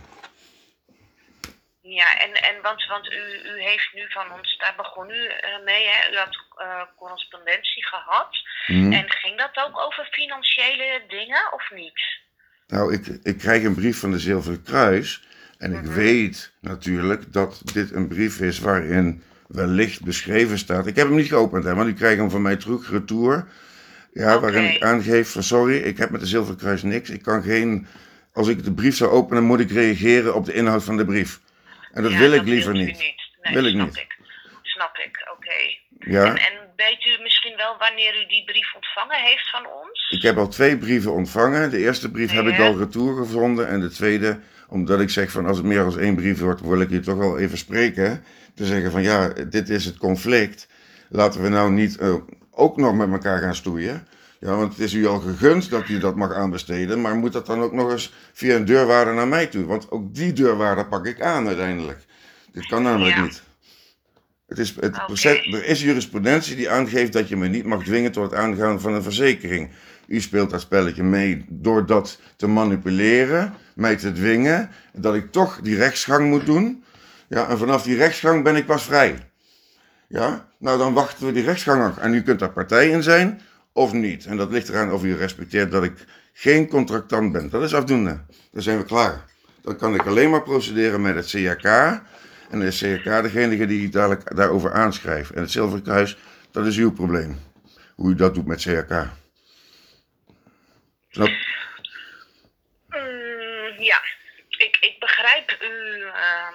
Ja, 1.81 2.19
en, 2.19 2.33
en 2.33 2.61
want, 2.61 2.85
want 2.87 3.11
u, 3.11 3.21
u 3.43 3.61
heeft 3.61 3.89
nu 3.93 4.01
van 4.09 4.31
ons, 4.37 4.57
daar 4.57 4.73
begon 4.77 5.09
u 5.09 5.25
eh, 5.27 5.63
mee, 5.63 5.87
hè? 5.87 6.11
u 6.11 6.17
had 6.17 6.35
eh, 6.61 6.81
correspondentie 6.97 7.85
gehad. 7.85 8.29
Mhm. 8.67 8.91
En 8.91 9.11
ging 9.11 9.37
dat 9.37 9.65
ook 9.65 9.79
over 9.79 10.07
financiële 10.11 11.01
dingen 11.07 11.53
of 11.53 11.71
niet? 11.75 12.01
Nou, 12.67 12.93
ik, 12.93 13.07
ik 13.23 13.37
krijg 13.37 13.63
een 13.63 13.75
brief 13.75 13.99
van 13.99 14.11
de 14.11 14.19
Zilveren 14.19 14.63
Kruis. 14.63 15.23
En 15.57 15.73
ik 15.73 15.85
weet 15.85 16.53
natuurlijk 16.61 17.33
dat 17.33 17.61
dit 17.73 17.91
een 17.91 18.07
brief 18.07 18.39
is 18.39 18.59
waarin 18.59 19.23
wellicht 19.47 20.03
beschreven 20.03 20.57
staat. 20.57 20.87
Ik 20.87 20.95
heb 20.95 21.07
hem 21.07 21.15
niet 21.15 21.27
geopend, 21.27 21.63
hè, 21.63 21.75
want 21.75 21.89
u 21.89 21.93
krijgt 21.93 22.17
hem 22.17 22.29
van 22.29 22.41
mij 22.41 22.55
terug, 22.55 22.89
retour. 22.89 23.47
Ja, 24.13 24.39
waarin 24.39 24.73
ik 24.73 24.81
aangeef 24.83 25.31
van 25.31 25.43
sorry, 25.43 25.77
ik 25.77 25.97
heb 25.97 26.09
met 26.09 26.19
de 26.19 26.27
Zilveren 26.27 26.59
Kruis 26.59 26.83
niks. 26.83 27.09
Ik 27.09 27.21
kan 27.21 27.43
geen, 27.43 27.87
als 28.33 28.47
ik 28.47 28.63
de 28.63 28.73
brief 28.73 28.95
zou 28.95 29.11
openen, 29.11 29.43
moet 29.43 29.59
ik 29.59 29.71
reageren 29.71 30.35
op 30.35 30.45
de 30.45 30.53
inhoud 30.53 30.83
van 30.83 30.97
de 30.97 31.05
brief. 31.05 31.39
En 31.91 32.03
dat 32.03 32.11
Ja, 32.11 32.17
wil 32.17 32.33
ik 32.33 32.43
liever 32.43 32.75
u 32.75 32.77
niet. 32.77 32.97
Nee, 33.41 33.53
Wil 33.53 33.65
ik 33.65 33.73
snap 33.73 33.85
niet. 33.87 33.97
Ik. 33.97 34.15
Snap 34.61 34.97
ik, 34.97 35.31
oké. 35.33 35.53
Oké. 35.53 35.80
Ja, 36.07 36.23
En, 36.25 36.35
en 36.37 36.53
weet 36.75 37.05
u 37.05 37.21
misschien 37.23 37.53
wel 37.57 37.75
wanneer 37.79 38.13
u 38.23 38.27
die 38.27 38.43
brief 38.43 38.75
ontvangen 38.75 39.17
heeft 39.23 39.49
van 39.49 39.65
ons? 39.65 40.09
ik 40.09 40.21
heb 40.21 40.37
al 40.37 40.47
twee 40.47 40.77
brieven 40.77 41.11
ontvangen. 41.13 41.69
De 41.69 41.77
eerste 41.77 42.11
brief 42.11 42.31
heb 42.31 42.45
ik 42.45 42.59
al 42.59 42.77
retour 42.77 43.15
gevonden. 43.17 43.67
En 43.67 43.79
de 43.79 43.89
tweede, 43.89 44.39
omdat 44.67 44.99
ik 44.99 45.09
zeg 45.09 45.31
van 45.31 45.45
als 45.45 45.57
het 45.57 45.65
meer 45.65 45.77
dan 45.83 45.99
één 45.99 46.15
brief 46.15 46.39
wordt, 46.39 46.61
wil 46.61 46.81
ik 46.81 46.89
je 46.89 46.99
toch 46.99 47.17
wel 47.17 47.39
even 47.39 47.57
spreken. 47.57 48.23
Te 48.55 48.65
zeggen 48.65 48.91
van 48.91 49.01
ja, 49.01 49.27
dit 49.49 49.69
is 49.69 49.85
het 49.85 49.97
conflict. 49.97 50.67
Laten 51.09 51.41
we 51.41 51.49
nou 51.49 51.71
niet 51.71 51.97
eh, 51.97 52.13
ook 52.51 52.77
nog 52.77 52.95
met 52.95 53.11
elkaar 53.11 53.39
gaan 53.39 53.55
stoeien. 53.55 54.07
Ja, 54.39 54.55
want 54.55 54.71
het 54.71 54.81
is 54.81 54.93
u 54.93 55.07
al 55.07 55.19
gegund 55.19 55.69
dat 55.69 55.89
u 55.89 55.99
dat 55.99 56.15
mag 56.15 56.33
aanbesteden. 56.33 57.01
Maar 57.01 57.15
moet 57.15 57.33
dat 57.33 57.45
dan 57.45 57.61
ook 57.61 57.71
nog 57.73 57.91
eens 57.91 58.13
via 58.33 58.55
een 58.55 58.65
deurwaarder 58.65 59.13
naar 59.13 59.27
mij 59.27 59.47
toe? 59.47 59.65
Want 59.65 59.91
ook 59.91 60.15
die 60.15 60.33
deurwaarder 60.33 60.87
pak 60.87 61.05
ik 61.05 61.21
aan 61.21 61.47
uiteindelijk. 61.47 61.99
Dit 62.51 62.65
kan 62.67 62.83
namelijk 62.83 63.15
Ja. 63.15 63.21
niet. 63.21 63.43
Het 64.51 64.59
is, 64.59 64.75
het 64.79 65.05
proces, 65.05 65.53
er 65.53 65.65
is 65.65 65.81
jurisprudentie 65.81 66.55
die 66.55 66.69
aangeeft 66.69 67.13
dat 67.13 67.29
je 67.29 67.37
me 67.37 67.47
niet 67.47 67.65
mag 67.65 67.83
dwingen 67.83 68.11
tot 68.11 68.23
het 68.23 68.39
aangaan 68.39 68.81
van 68.81 68.93
een 68.93 69.03
verzekering. 69.03 69.69
U 70.07 70.21
speelt 70.21 70.49
dat 70.49 70.61
spelletje 70.61 71.03
mee 71.03 71.45
door 71.49 71.85
dat 71.85 72.19
te 72.35 72.47
manipuleren, 72.47 73.53
mij 73.75 73.95
te 73.95 74.11
dwingen, 74.11 74.69
dat 74.93 75.15
ik 75.15 75.31
toch 75.31 75.59
die 75.61 75.75
rechtsgang 75.75 76.29
moet 76.29 76.45
doen. 76.45 76.83
Ja, 77.27 77.49
en 77.49 77.57
vanaf 77.57 77.83
die 77.83 77.95
rechtsgang 77.95 78.43
ben 78.43 78.55
ik 78.55 78.65
pas 78.65 78.83
vrij. 78.83 79.27
Ja, 80.07 80.47
nou 80.57 80.77
dan 80.77 80.93
wachten 80.93 81.25
we 81.25 81.31
die 81.31 81.43
rechtsgang 81.43 81.83
af. 81.83 81.97
En 81.97 82.13
u 82.13 82.21
kunt 82.21 82.39
daar 82.39 82.51
partij 82.51 82.89
in 82.89 83.03
zijn 83.03 83.41
of 83.73 83.93
niet. 83.93 84.25
En 84.25 84.37
dat 84.37 84.51
ligt 84.51 84.69
eraan 84.69 84.91
of 84.91 85.03
u 85.03 85.15
respecteert 85.15 85.71
dat 85.71 85.83
ik 85.83 85.93
geen 86.33 86.67
contractant 86.67 87.31
ben. 87.31 87.49
Dat 87.49 87.63
is 87.63 87.73
afdoende. 87.73 88.19
Dan 88.51 88.61
zijn 88.61 88.77
we 88.77 88.83
klaar. 88.83 89.25
Dan 89.61 89.75
kan 89.75 89.95
ik 89.95 90.05
alleen 90.05 90.29
maar 90.29 90.43
procederen 90.43 91.01
met 91.01 91.15
het 91.15 91.29
CAK. 91.29 92.01
En 92.51 92.61
is 92.61 92.79
CAK 93.03 93.23
degene 93.23 93.65
die 93.67 93.89
dadelijk 93.89 94.35
daarover 94.35 94.73
aanschrijft. 94.73 95.31
En 95.31 95.41
het 95.41 95.51
Zilveren 95.51 95.83
Kruis, 95.83 96.15
dat 96.51 96.65
is 96.65 96.77
uw 96.77 96.93
probleem. 96.93 97.39
Hoe 97.95 98.11
u 98.11 98.15
dat 98.15 98.33
doet 98.33 98.45
met. 98.45 98.61
Snap? 98.61 99.07
Mm, 102.87 103.81
ja, 103.81 104.01
ik, 104.49 104.77
ik 104.81 104.99
begrijp 104.99 105.57
uw, 105.59 106.07
ehm, 106.11 106.53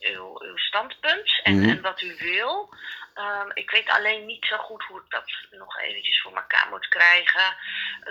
uw, 0.00 0.40
uw 0.42 0.56
standpunt 0.56 1.40
en, 1.42 1.58
Mhm. 1.58 1.68
en 1.68 1.80
wat 1.80 2.02
u 2.02 2.16
wil. 2.18 2.74
Ehm, 3.14 3.50
ik 3.54 3.70
weet 3.70 3.88
alleen 3.88 4.26
niet 4.26 4.44
zo 4.44 4.56
goed 4.56 4.82
hoe 4.84 5.00
ik 5.00 5.10
dat 5.10 5.24
nog 5.50 5.80
eventjes 5.80 6.20
voor 6.22 6.36
elkaar 6.36 6.66
moet 6.70 6.88
krijgen. 6.88 7.56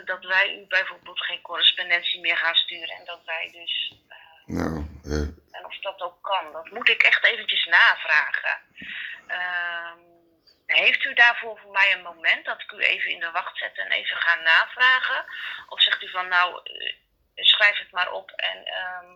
Dat 0.06 0.26
wij 0.26 0.60
u 0.62 0.66
bijvoorbeeld 0.68 1.20
geen 1.26 1.42
correspondentie 1.42 2.22
meer 2.22 2.38
gaan 2.38 2.56
sturen 2.56 2.96
en 2.96 3.06
dat 3.06 3.22
wij 3.26 3.50
dus... 3.52 3.96
eh, 4.08 4.18
Nou, 4.60 4.74
eh, 5.04 5.28
en 5.58 5.66
of 5.66 5.80
dat 5.82 6.02
ook 6.02 6.18
kan, 6.22 6.52
dat 6.54 6.70
moet 6.72 6.90
ik 6.90 7.02
echt 7.04 7.24
eventjes 7.26 7.66
navragen. 7.66 8.58
Ehm, 9.28 10.00
heeft 10.66 11.04
u 11.06 11.14
daarvoor 11.14 11.60
voor 11.64 11.72
mij 11.72 11.94
een 11.96 12.04
moment 12.04 12.46
dat 12.46 12.62
ik 12.62 12.72
u 12.72 12.78
even 12.78 13.12
in 13.12 13.20
de 13.20 13.30
wacht 13.34 13.58
zet 13.58 13.78
en 13.78 13.92
even 13.92 14.18
ga 14.18 14.36
navragen? 14.44 15.26
Of 15.68 15.82
zegt 15.82 16.04
u 16.04 16.10
van 16.10 16.28
nou, 16.28 16.60
eh, 16.64 16.94
schrijf 17.36 17.78
het 17.78 17.92
maar 17.92 18.12
op 18.12 18.32
en 18.36 18.58
ehm, 18.66 19.10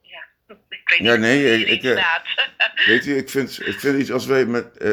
ja, 0.00 0.24
ik 0.78 0.88
weet 0.88 0.98
Ja, 0.98 1.12
niet 1.12 1.20
nee, 1.20 1.64
ik- 1.66 1.82
eh. 1.84 2.14
Weet 2.86 3.06
u, 3.06 3.16
ik 3.16 3.30
vind, 3.30 3.66
ik 3.66 3.80
vind 3.80 3.98
iets 3.98 4.12
als 4.12 4.26
wij 4.26 4.44
met 4.44 4.76
eh, 4.76 4.90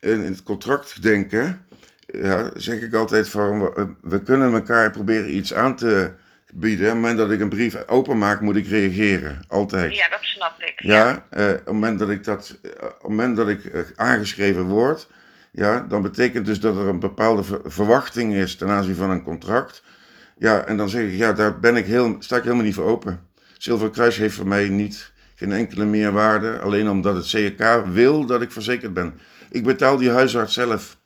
in 0.00 0.20
het 0.20 0.42
contract 0.42 1.02
denken, 1.02 1.66
ja, 2.06 2.50
zeg 2.54 2.80
ik 2.80 2.94
altijd 2.94 3.28
van, 3.30 3.60
we, 3.60 3.94
we 4.02 4.22
kunnen 4.22 4.52
elkaar 4.54 4.90
proberen 4.90 5.34
iets 5.36 5.54
aan 5.54 5.76
te 5.76 6.20
bieden. 6.52 6.86
Op 6.86 6.92
het 6.92 7.00
moment 7.00 7.18
dat 7.18 7.30
ik 7.30 7.40
een 7.40 7.48
brief 7.48 7.86
openmaak, 7.86 8.40
moet 8.40 8.56
ik 8.56 8.66
reageren. 8.66 9.40
Altijd. 9.48 9.94
ja, 9.94 10.08
dat 10.08 10.22
snap 10.22 10.62
ik. 10.62 10.72
Ja, 10.76 11.26
eh, 11.30 11.48
op 11.48 11.54
het 11.54 11.72
moment 11.72 11.98
dat 11.98 12.10
ik, 12.10 12.24
dat, 12.24 12.58
eh, 12.62 12.70
op 12.70 12.92
het 12.98 13.08
moment 13.08 13.36
dat 13.36 13.48
ik 13.48 13.64
eh, 13.64 13.80
aangeschreven 13.96 14.62
word, 14.64 15.08
ja, 15.52 15.80
dan 15.88 16.02
betekent 16.02 16.46
dus 16.46 16.60
dat 16.60 16.76
er 16.76 16.88
een 16.88 17.00
bepaalde 17.00 17.42
ver- 17.42 17.60
verwachting 17.64 18.34
is 18.34 18.56
ten 18.56 18.68
aanzien 18.68 18.94
van 18.94 19.10
een 19.10 19.22
contract. 19.22 19.82
Ja, 20.38 20.64
en 20.64 20.76
dan 20.76 20.88
zeg 20.88 21.02
ik, 21.02 21.16
ja, 21.16 21.32
daar 21.32 21.60
ben 21.60 21.76
ik 21.76 21.86
heel, 21.86 22.16
sta 22.18 22.36
ik 22.36 22.42
helemaal 22.42 22.64
niet 22.64 22.74
voor 22.74 22.84
open. 22.84 23.20
Zilveren 23.58 23.92
Kruis 23.92 24.16
heeft 24.16 24.34
voor 24.34 24.46
mij 24.46 24.68
niet, 24.68 25.12
geen 25.34 25.52
enkele 25.52 25.84
meerwaarde, 25.84 26.58
alleen 26.58 26.88
omdat 26.88 27.14
het 27.14 27.26
CEK 27.26 27.82
wil 27.92 28.26
dat 28.26 28.42
ik 28.42 28.52
verzekerd 28.52 28.94
ben. 28.94 29.14
Ik 29.50 29.64
betaal 29.64 29.96
die 29.96 30.10
huisarts 30.10 30.54
zelf, 30.54 30.96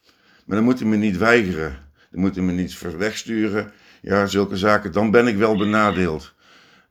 maar 0.44 0.56
dan 0.56 0.64
moet 0.64 0.78
hij 0.78 0.88
me 0.88 0.96
niet 0.96 1.18
weigeren. 1.18 1.78
Dan 2.10 2.20
moet 2.20 2.34
hij 2.34 2.44
me 2.44 2.52
niet 2.52 2.80
wegsturen. 2.96 3.72
Ja, 4.06 4.26
zulke 4.26 4.56
zaken, 4.56 4.92
dan 4.92 5.10
ben 5.10 5.26
ik 5.26 5.36
wel 5.36 5.56
benadeeld. 5.56 6.34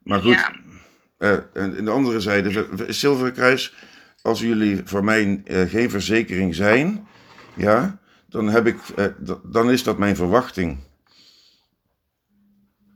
Maar 0.04 0.22
goed, 0.22 0.34
Ja. 0.34 0.54
eh, 1.18 1.38
en 1.54 1.78
in 1.78 1.86
de 1.86 1.92
andere 1.92 2.20
zijde, 2.20 2.68
Zilveren 2.88 3.34
Kruis, 3.34 3.74
als 4.22 4.40
jullie 4.40 4.82
voor 4.86 5.04
mij 5.04 5.42
eh, 5.46 5.70
geen 5.70 5.90
verzekering 5.90 6.56
zijn, 6.56 7.08
ja, 7.54 7.98
dan, 8.30 8.50
heb 8.50 8.68
ik, 8.68 8.78
eh, 8.96 9.06
dan 9.44 9.72
is 9.72 9.84
dat 9.84 9.98
mijn 9.98 10.16
verwachting. 10.16 10.78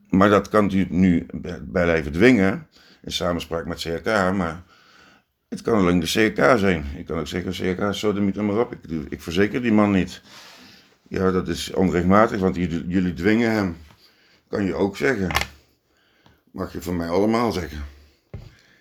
Maar 0.09 0.29
dat 0.29 0.49
kan 0.49 0.71
u 0.73 0.85
nu 0.89 1.25
bij 1.33 1.59
blijven 1.71 2.11
dwingen, 2.11 2.67
in 3.01 3.11
samenspraak 3.11 3.65
met 3.65 3.79
CRK, 3.79 4.05
maar 4.33 4.63
het 5.49 5.61
kan 5.61 5.79
alleen 5.79 5.99
de 5.99 6.05
CRK 6.33 6.57
zijn. 6.59 6.85
Ik 6.97 7.05
kan 7.05 7.19
ook 7.19 7.27
zeggen, 7.27 7.51
CRK, 7.51 7.93
zo 7.93 8.13
de 8.13 8.41
maar 8.41 8.59
op, 8.59 8.73
ik, 8.73 8.79
ik 9.09 9.21
verzeker 9.21 9.61
die 9.61 9.73
man 9.73 9.91
niet. 9.91 10.21
Ja, 11.07 11.31
dat 11.31 11.47
is 11.47 11.73
onrechtmatig, 11.73 12.39
want 12.39 12.55
jullie 12.87 13.13
dwingen 13.13 13.51
hem. 13.51 13.75
Kan 14.49 14.65
je 14.65 14.75
ook 14.75 14.97
zeggen. 14.97 15.31
Mag 16.51 16.73
je 16.73 16.81
van 16.81 16.95
mij 16.95 17.09
allemaal 17.09 17.51
zeggen. 17.51 17.85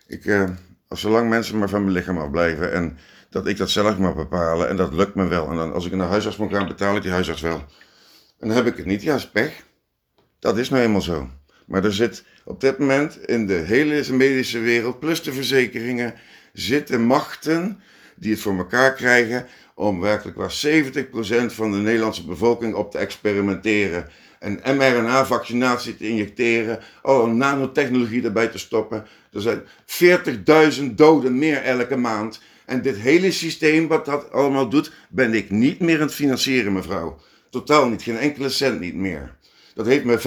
Ik, 0.06 0.25
eh, 0.25 0.50
als 0.88 1.00
zolang 1.00 1.28
mensen 1.28 1.58
maar 1.58 1.68
van 1.68 1.82
mijn 1.82 1.96
lichaam 1.96 2.18
afblijven 2.18 2.72
en 2.72 2.98
dat 3.30 3.46
ik 3.46 3.56
dat 3.56 3.70
zelf 3.70 3.98
mag 3.98 4.14
bepalen 4.14 4.68
en 4.68 4.76
dat 4.76 4.92
lukt 4.92 5.14
me 5.14 5.26
wel. 5.26 5.50
En 5.50 5.56
dan 5.56 5.72
als 5.72 5.87
ik 5.87 5.92
naar 5.92 6.08
huisarts 6.08 6.37
moet 6.37 6.52
gaan, 6.52 6.66
betaal 6.66 6.96
ik 6.96 7.02
die 7.02 7.10
huisarts 7.10 7.40
wel. 7.40 7.64
En 8.38 8.48
dan 8.48 8.56
heb 8.56 8.66
ik 8.66 8.76
het 8.76 8.87
niet, 8.87 9.02
ja, 9.02 9.18
pech. 9.32 9.64
Dat 10.38 10.58
is 10.58 10.68
nou 10.68 10.82
eenmaal 10.82 11.00
zo. 11.00 11.28
Maar 11.66 11.84
er 11.84 11.94
zit 11.94 12.25
op 12.44 12.60
dit 12.60 12.78
moment 12.78 13.26
in 13.26 13.46
de 13.46 13.54
hele 13.54 14.12
medische 14.12 14.58
wereld, 14.58 14.98
plus 14.98 15.22
de 15.22 15.32
verzekeringen, 15.32 16.14
zitten 16.52 17.02
machten 17.02 17.80
die 18.16 18.30
het 18.30 18.40
voor 18.40 18.56
elkaar 18.56 18.94
krijgen 18.94 19.46
om 19.75 20.00
werkelijk 20.00 20.37
waar 20.37 20.52
70% 20.66 21.52
van 21.52 21.72
de 21.72 21.78
Nederlandse 21.78 22.25
bevolking 22.25 22.75
op 22.75 22.90
te 22.90 22.98
experimenteren. 22.98 24.08
En 24.38 24.61
mRNA-vaccinatie 24.76 25.97
te 25.97 26.09
injecteren, 26.09 26.80
oh, 27.02 27.33
nanotechnologie 27.33 28.25
erbij 28.25 28.49
te 28.49 28.59
stoppen. 28.59 29.07
Er 29.33 29.40
zijn 29.40 29.62
40.000 30.80 30.95
doden 30.95 31.38
meer 31.38 31.62
elke 31.62 31.97
maand. 31.97 32.40
En 32.64 32.83
dit 32.83 32.97
hele 32.97 33.30
systeem 33.30 33.88
wat 33.88 34.04
dat 34.04 34.33
allemaal 34.33 34.68
doet, 34.68 34.92
ben 35.09 35.35
ik 35.35 35.50
niet 35.50 35.80
meer 35.80 35.97
aan 35.97 36.07
het 36.07 36.14
financieren, 36.14 36.73
mevrouw. 36.73 37.18
Totaal 37.50 37.88
niet, 37.88 38.02
geen 38.02 38.18
enkele 38.18 38.49
cent 38.49 38.80
niet 38.80 38.95
meer. 38.95 39.37
Dat 39.75 39.87
heeft 39.87 40.04
me 40.04 40.18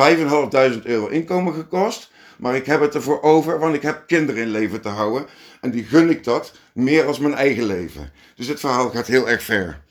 5.500 0.80 0.86
euro 0.86 1.08
inkomen 1.08 1.54
gekost. 1.54 2.12
Maar 2.38 2.56
ik 2.56 2.66
heb 2.66 2.82
het 2.82 2.96
ervoor 2.96 3.22
over, 3.22 3.60
want 3.60 3.76
ik 3.76 3.82
heb 3.82 4.04
kinderen 4.08 4.42
in 4.42 4.50
leven 4.50 4.82
te 4.82 4.90
houden. 4.90 5.26
En 5.62 5.72
die 5.72 5.84
gun 5.84 6.10
ik 6.10 6.24
dat 6.24 6.54
meer 6.74 7.06
als 7.06 7.20
mijn 7.20 7.34
eigen 7.34 7.66
leven. 7.66 8.12
Dus 8.36 8.48
het 8.48 8.60
verhaal 8.60 8.90
gaat 8.90 9.08
heel 9.08 9.30
erg 9.30 9.44
ver, 9.44 9.82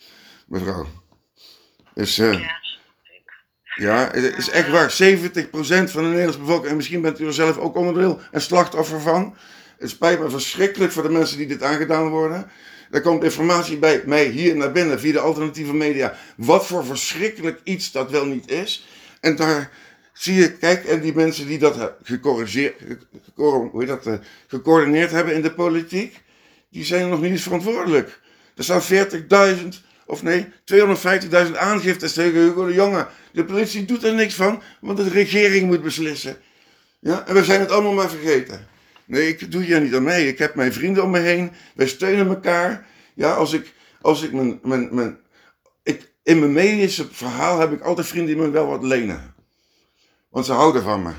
mevrouw. 0.47 0.87
Dus 1.95 2.19
ik. 2.19 2.70
Ja, 3.75 4.11
het 4.13 4.37
is 4.37 4.51
echt 4.51 4.71
waar. 4.71 4.91
70% 4.91 4.95
van 5.91 6.03
de 6.03 6.09
Nederlandse 6.09 6.39
bevolking, 6.39 6.71
en 6.71 6.77
misschien 6.77 7.01
bent 7.01 7.21
u 7.21 7.27
er 7.27 7.33
zelf 7.33 7.59
ook 7.59 7.77
onderdeel 7.77 8.21
en 8.31 8.41
slachtoffer 8.41 9.01
van. 9.01 9.37
Het 9.79 9.91
spijt 9.91 10.21
me 10.21 10.31
verschrikkelijk 10.31 10.93
voor 10.93 11.03
de 11.03 11.09
mensen 11.09 11.39
die 11.39 11.47
dit 11.47 11.63
aangedaan 11.63 12.09
worden. 12.09 12.51
Er 12.91 13.01
komt 13.01 13.25
informatie 13.25 13.79
bij 13.79 14.03
mij 14.07 14.25
hier 14.25 14.57
naar 14.57 14.73
binnen 14.73 15.01
via 15.01 15.13
de 15.13 15.21
alternatieve 15.21 15.75
media. 15.75 16.17
Wat 16.37 16.67
voor 16.67 16.85
verschrikkelijk 16.85 17.61
iets 17.65 17.93
dat 17.93 18.11
wel 18.11 18.25
niet 18.25 18.51
is. 18.51 18.87
En 19.21 19.37
daar 19.37 19.71
zie 20.13 20.35
je, 20.35 20.53
kijk, 20.53 20.85
en 20.85 21.01
die 21.01 21.15
mensen 21.15 21.47
die 21.47 21.59
dat 21.59 21.79
eh, 21.79 21.85
gecorrigeerd, 22.03 22.83
gecor- 23.25 23.69
hoe 23.71 23.85
dat, 23.85 24.07
eh, 24.07 24.15
gecoördineerd 24.47 25.11
hebben 25.11 25.35
in 25.35 25.43
de 25.43 25.53
politiek, 25.53 26.23
die 26.71 26.85
zijn 26.85 27.09
nog 27.09 27.21
niet 27.21 27.31
eens 27.31 27.43
verantwoordelijk. 27.43 28.21
Er 28.57 28.65
staan 28.65 28.83
40.000, 28.83 29.83
of 30.11 30.23
nee, 30.23 30.47
250.000 30.75 31.57
aangiftes 31.57 32.13
tegen 32.13 32.41
Hugo 32.41 32.67
de 32.67 32.73
Jonge. 32.75 33.07
De 33.33 33.45
politie 33.45 33.85
doet 33.85 34.05
er 34.05 34.15
niks 34.15 34.35
van, 34.35 34.63
want 34.81 34.97
de 34.99 35.09
regering 35.09 35.67
moet 35.67 35.83
beslissen. 35.83 36.37
Ja, 37.01 37.27
en 37.27 37.35
we 37.35 37.45
zijn 37.45 37.61
het 37.61 37.71
allemaal 37.71 37.93
maar 37.93 38.11
vergeten. 38.11 38.69
Nee, 39.05 39.29
ik 39.29 39.53
doe 39.53 39.63
hier 39.63 39.81
niet 39.81 39.95
aan 39.95 40.03
mee. 40.03 40.29
Ik 40.29 40.39
heb 40.39 40.55
mijn 40.55 40.73
vrienden 40.73 41.03
om 41.03 41.11
me 41.11 41.19
heen. 41.19 41.53
Wij 41.75 41.87
steunen 41.87 42.29
elkaar. 42.29 42.87
Ja, 43.15 43.33
als 43.35 43.53
ik, 43.53 43.73
als 44.01 44.23
ik 44.23 44.33
mijn, 44.33 44.59
mijn, 44.63 44.95
mijn 44.95 45.19
ik, 45.83 46.11
in 46.23 46.39
mijn 46.39 46.53
medische 46.53 47.07
verhaal 47.13 47.59
heb 47.59 47.73
ik 47.73 47.81
altijd 47.81 48.07
vrienden 48.07 48.35
die 48.35 48.45
me 48.45 48.51
wel 48.51 48.67
wat 48.67 48.83
lenen. 48.83 49.35
Want 50.31 50.47
ze 50.47 50.53
houden 50.53 50.83
van 50.83 51.03
me. 51.03 51.13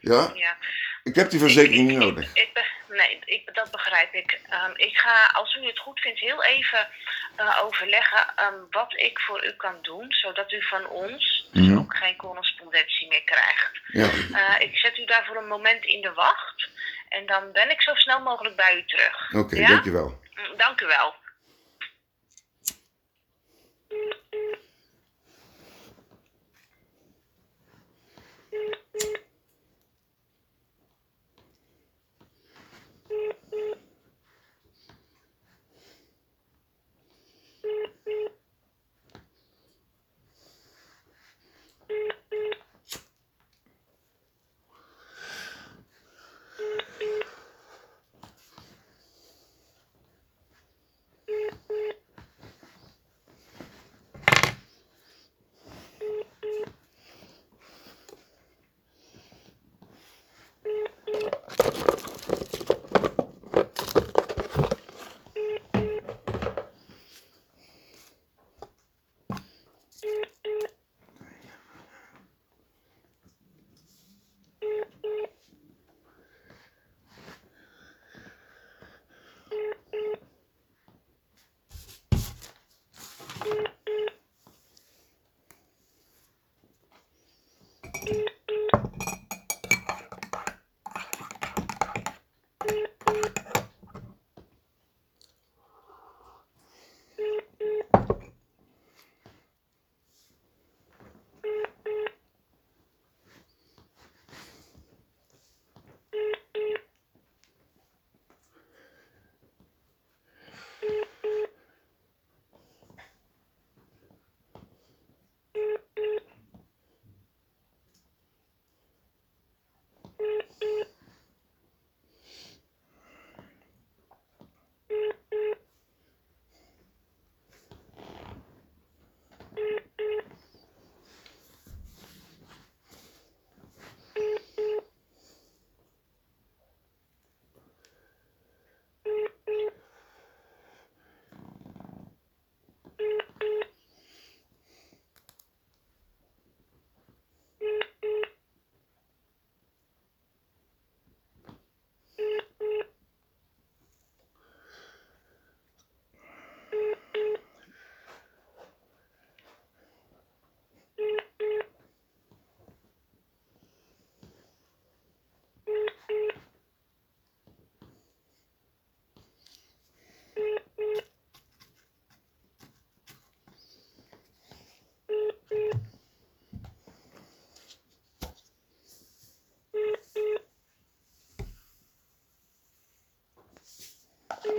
Ja, 0.00 0.32
Ja. 0.34 0.56
ik 1.02 1.14
heb 1.14 1.30
die 1.30 1.38
verzekering 1.40 1.82
niet 1.88 1.96
ik- 1.96 2.02
nodig. 2.04 2.30
Ik, 2.34 2.48
nee, 2.96 3.18
ik, 3.24 3.54
dat 3.54 3.70
begrijp 3.70 4.12
ik. 4.14 4.40
Ehm, 4.48 4.72
ik 4.76 4.96
ga, 4.98 5.26
als 5.32 5.54
u 5.54 5.66
het 5.66 5.78
goed 5.78 6.00
vindt, 6.00 6.20
heel 6.20 6.44
even 6.44 6.88
eh, 7.36 7.60
overleggen 7.64 8.26
ehm, 8.36 8.54
wat 8.70 8.92
ik 8.96 9.20
voor 9.20 9.44
u 9.46 9.50
kan 9.52 9.78
doen, 9.82 10.06
zodat 10.12 10.52
u 10.52 10.62
van 10.62 10.86
ons 10.86 11.48
dus 11.52 11.66
Mhm. 11.66 11.78
ook 11.78 11.96
geen 11.96 12.16
correspondentie 12.16 13.08
meer 13.08 13.24
krijgt. 13.24 13.70
Ja, 13.86 14.08
Eh, 14.38 14.60
ik 14.60 14.76
zet 14.78 14.98
u 14.98 15.04
daar 15.04 15.24
voor 15.26 15.36
een 15.36 15.48
moment 15.48 15.84
in 15.84 16.00
de 16.00 16.12
wacht 16.12 16.68
en 17.08 17.26
dan 17.26 17.52
ben 17.52 17.70
ik 17.70 17.82
zo 17.82 17.94
snel 17.94 18.20
mogelijk 18.20 18.56
bij 18.56 18.76
u 18.76 18.84
terug. 18.86 19.32
oké, 19.34 19.56
ja? 19.56 19.68
dankjewel. 19.68 20.20
Mm, 20.34 20.56
Dank 20.56 20.80
u 20.80 20.86
wel. 20.86 21.14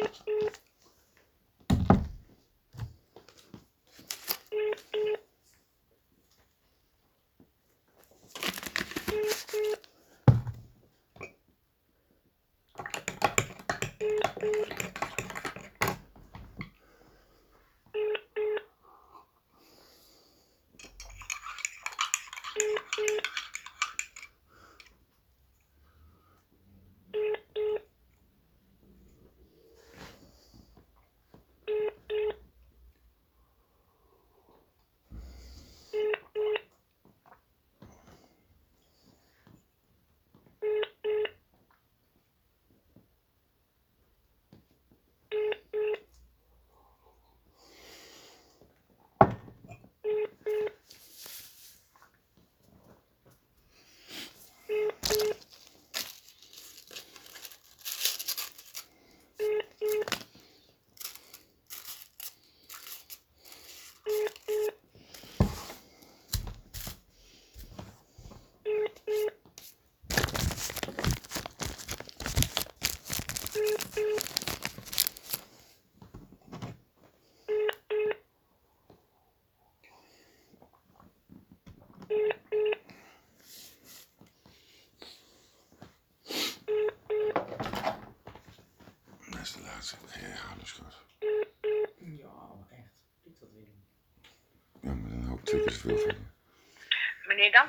Thank 0.05 0.17
you. 0.27 0.64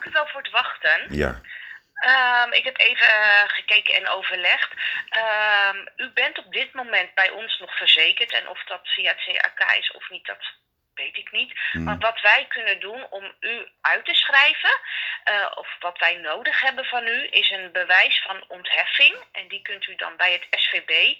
U 0.06 0.10
wel 0.10 0.26
voor 0.26 0.42
het 0.42 0.50
wachten. 0.50 1.14
Ja, 1.14 1.40
Ehm, 1.96 2.52
ik 2.52 2.64
heb 2.64 2.78
even 2.78 3.06
eh, 3.06 3.42
gekeken 3.46 3.94
en 3.94 4.08
overlegd. 4.08 4.72
Ehm, 5.08 5.86
u 5.96 6.10
bent 6.10 6.38
op 6.38 6.52
dit 6.52 6.72
moment 6.72 7.14
bij 7.14 7.30
ons 7.30 7.58
nog 7.58 7.76
verzekerd. 7.76 8.32
En 8.32 8.48
of 8.48 8.64
dat 8.64 8.88
via 8.88 9.14
het 9.16 9.54
CAK 9.56 9.76
is 9.76 9.92
of 9.92 10.10
niet, 10.10 10.26
dat 10.26 10.44
weet 10.94 11.16
ik 11.16 11.32
niet. 11.32 11.58
Maar 11.72 11.98
wat 11.98 12.20
wij 12.20 12.46
kunnen 12.48 12.80
doen 12.80 13.06
om 13.10 13.34
u 13.40 13.68
uit 13.80 14.04
te 14.04 14.14
schrijven, 14.14 14.80
eh, 15.24 15.52
of 15.54 15.68
wat 15.80 15.98
wij 15.98 16.16
nodig 16.16 16.60
hebben 16.60 16.84
van 16.84 17.06
u, 17.06 17.28
is 17.30 17.50
een 17.50 17.72
bewijs 17.72 18.22
van 18.22 18.44
ontheffing. 18.48 19.24
En 19.32 19.48
die 19.48 19.62
kunt 19.62 19.86
u 19.86 19.94
dan 19.94 20.16
bij 20.16 20.32
het 20.32 20.60
SVB, 20.60 21.14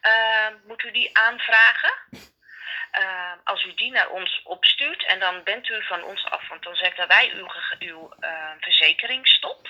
ehm, 0.00 0.54
moet 0.66 0.82
u 0.82 0.90
die 0.90 1.18
aanvragen. 1.18 1.92
Ehm, 2.90 3.38
als 3.44 3.64
u 3.64 3.74
die 3.74 3.90
naar 3.90 4.08
ons 4.10 4.40
opstuurt 4.44 5.06
en 5.06 5.20
dan 5.20 5.42
bent 5.44 5.68
u 5.68 5.82
van 5.84 6.02
ons 6.02 6.24
af, 6.24 6.48
want 6.48 6.62
dan 6.62 6.74
zetten 6.76 7.08
wij 7.08 7.32
uw, 7.34 7.48
uw 7.78 8.12
eh, 8.20 8.50
verzekering 8.60 9.28
stop. 9.28 9.68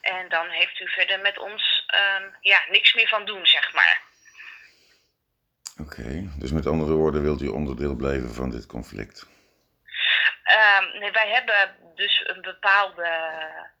En 0.00 0.28
dan 0.28 0.48
heeft 0.50 0.80
u 0.80 0.88
verder 0.88 1.20
met 1.20 1.38
ons 1.38 1.84
ehm, 1.86 2.28
ja, 2.40 2.60
niks 2.70 2.94
meer 2.94 3.08
van 3.08 3.24
doen, 3.24 3.46
zeg 3.46 3.72
maar. 3.72 4.00
oké. 5.80 6.28
Dus 6.38 6.52
met 6.52 6.66
andere 6.66 6.92
woorden 6.92 7.22
wilt 7.22 7.42
u 7.42 7.46
onderdeel 7.48 7.94
blijven 7.96 8.34
van 8.34 8.50
dit 8.50 8.66
conflict. 8.66 9.26
Ehm, 10.44 10.98
nee, 10.98 11.10
wij 11.10 11.28
hebben 11.28 11.76
dus 11.94 12.22
een 12.28 12.40
bepaalde 12.40 13.06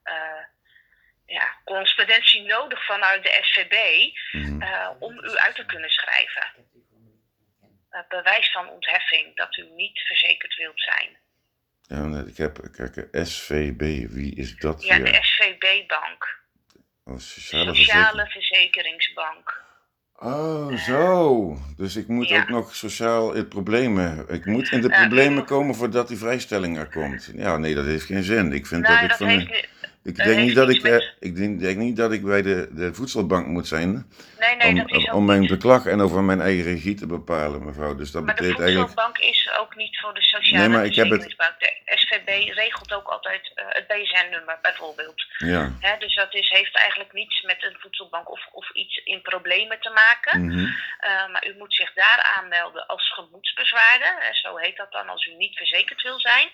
eh, 0.02 0.42
ja, 1.26 1.52
correspondentie 1.64 2.42
nodig 2.42 2.84
vanuit 2.86 3.22
de 3.22 3.38
SVB 3.42 3.74
Mhm. 4.32 4.62
eh, 4.62 4.90
om 4.98 5.18
u 5.18 5.36
uit 5.36 5.54
te 5.54 5.66
kunnen 5.66 5.90
schrijven. 5.90 6.42
Ik 6.42 6.52
heb 6.56 6.64
die 6.72 6.86
van 6.90 6.98
de- 7.04 7.12
Eh, 7.62 7.68
bewijs 8.08 8.52
van 8.52 8.68
ontheffing 8.68 9.36
dat 9.36 9.56
u 9.56 9.66
niet 9.76 9.98
verzekerd 9.98 10.56
wilt 10.56 10.80
zijn. 10.80 11.16
Ja, 11.86 12.24
ik 12.26 12.36
heb, 12.36 12.58
kijk, 12.72 13.08
SVB, 13.12 14.10
wie 14.10 14.34
is 14.36 14.56
dat? 14.56 14.84
Ja, 14.84 14.96
weer? 14.96 15.12
de 15.12 15.18
SVB-bank. 15.22 16.42
Oh, 17.04 17.18
sociale, 17.18 17.74
Sociale 17.74 18.26
verzekering. 18.30 18.32
Verzekeringsbank. 18.32 19.62
Oh, 20.16 20.76
zo. 20.76 21.56
Dus 21.76 21.96
ik 21.96 22.08
moet 22.08 22.28
Ja. 22.28 22.40
ook 22.40 22.48
nog 22.48 22.74
sociaal 22.74 23.32
in 23.32 23.48
problemen. 23.48 24.28
Ik 24.28 24.44
moet 24.44 24.70
in 24.70 24.80
de 24.80 24.88
Ja, 24.88 25.00
problemen 25.00 25.44
komen 25.44 25.74
voordat 25.74 26.08
die 26.08 26.18
vrijstelling 26.18 26.78
er 26.78 26.88
komt. 26.88 27.30
Ja, 27.34 27.56
nee, 27.56 27.74
dat 27.74 27.84
heeft 27.84 28.04
geen 28.04 28.22
zin. 28.22 28.52
Ik 28.52 28.66
vind 28.66 28.82
Nou, 28.82 28.94
dat 28.94 29.02
ik 29.02 29.08
dat 29.08 29.18
van 29.18 29.28
heeft 29.28 29.68
Ik 30.04 30.16
Dat 30.16 30.26
denk, 30.26 30.38
niet 30.40 30.54
dat 30.54 30.68
ik, 30.70 30.82
met- 30.82 31.00
eh, 31.02 31.08
ik 31.20 31.36
denk, 31.36 31.60
denk 31.60 31.78
niet 31.78 31.96
dat 31.96 32.12
ik 32.12 32.22
bij 32.24 32.42
de, 32.42 32.68
de 32.70 32.94
voedselbank 32.94 33.46
moet 33.46 33.66
zijn 33.68 34.10
Nee, 34.38 34.56
nee, 34.56 34.68
om, 34.68 34.76
dat 34.76 34.90
is 34.90 35.08
ook 35.08 35.14
om 35.14 35.24
mijn 35.24 35.40
niet. 35.40 35.50
beklag 35.50 35.86
en 35.86 36.00
over 36.00 36.22
mijn 36.22 36.40
eigen 36.40 36.64
regie 36.64 36.94
te 36.94 37.06
bepalen, 37.06 37.64
mevrouw. 37.64 37.94
Dus 37.94 38.10
dat 38.10 38.22
Maar 38.24 38.34
de 38.34 38.40
betekent 38.40 38.62
eigenlijk... 38.64 38.90
voedselbank 38.90 39.18
is 39.32 39.50
ook 39.60 39.76
niet 39.76 39.98
voor 40.00 40.14
de 40.14 40.22
sociale 40.22 40.58
Nee, 40.58 40.68
maar 40.76 40.84
ik 40.84 40.94
heb 40.94 41.10
het-. 41.10 41.34
De 41.58 41.72
SVB 41.84 42.28
regelt 42.54 42.92
ook 42.92 43.08
altijd 43.08 43.52
eh, 43.54 43.64
het 43.68 43.86
BSN-nummer 43.86 44.58
bijvoorbeeld. 44.62 45.24
Ja. 45.38 45.72
Hè, 45.80 45.98
dus 45.98 46.14
dat 46.14 46.34
is, 46.34 46.48
heeft 46.48 46.76
eigenlijk 46.76 47.12
niets 47.12 47.42
met 47.42 47.56
een 47.64 47.76
voedselbank 47.78 48.30
of, 48.30 48.46
of 48.52 48.70
iets 48.70 48.96
in 49.04 49.20
problemen 49.22 49.80
te 49.80 49.90
maken. 49.90 50.50
Eh, 50.98 51.28
maar 51.32 51.46
u 51.46 51.54
moet 51.58 51.74
zich 51.74 51.92
daar 51.94 52.34
aanmelden 52.38 52.86
als 52.86 53.12
gemoedsbezwaarder. 53.12 54.14
Hè, 54.18 54.34
zo 54.34 54.56
heet 54.56 54.76
dat 54.76 54.92
dan 54.92 55.08
als 55.08 55.26
u 55.26 55.34
niet 55.34 55.56
verzekerd 55.56 56.02
wil 56.02 56.20
zijn. 56.20 56.48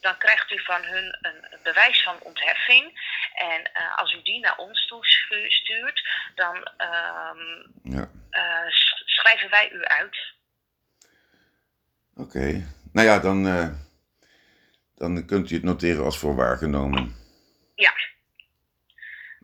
Dan 0.00 0.18
krijgt 0.18 0.50
u 0.50 0.58
van 0.64 0.82
hun 0.82 1.18
een 1.20 1.44
bewijs 1.62 2.02
van 2.02 2.16
ontheffing. 2.22 2.89
En 3.34 3.72
eh, 3.72 3.98
als 3.98 4.12
u 4.14 4.22
die 4.22 4.40
naar 4.40 4.56
ons 4.56 4.86
toestuurt, 4.86 6.08
dan 6.34 6.70
ehm, 6.76 7.68
ja. 7.82 8.10
eh, 8.30 8.68
sch- 8.68 9.02
schrijven 9.04 9.50
wij 9.50 9.70
u 9.72 9.84
uit. 9.84 10.34
Oké. 12.14 12.66
Nou 12.92 13.06
ja, 13.06 13.18
dan, 13.18 13.46
eh, 13.46 13.68
dan 14.94 15.26
kunt 15.26 15.50
u 15.50 15.54
het 15.54 15.64
noteren 15.64 16.04
als 16.04 16.18
voor 16.18 16.34
waargenomen. 16.34 17.14
Ja. 17.74 17.92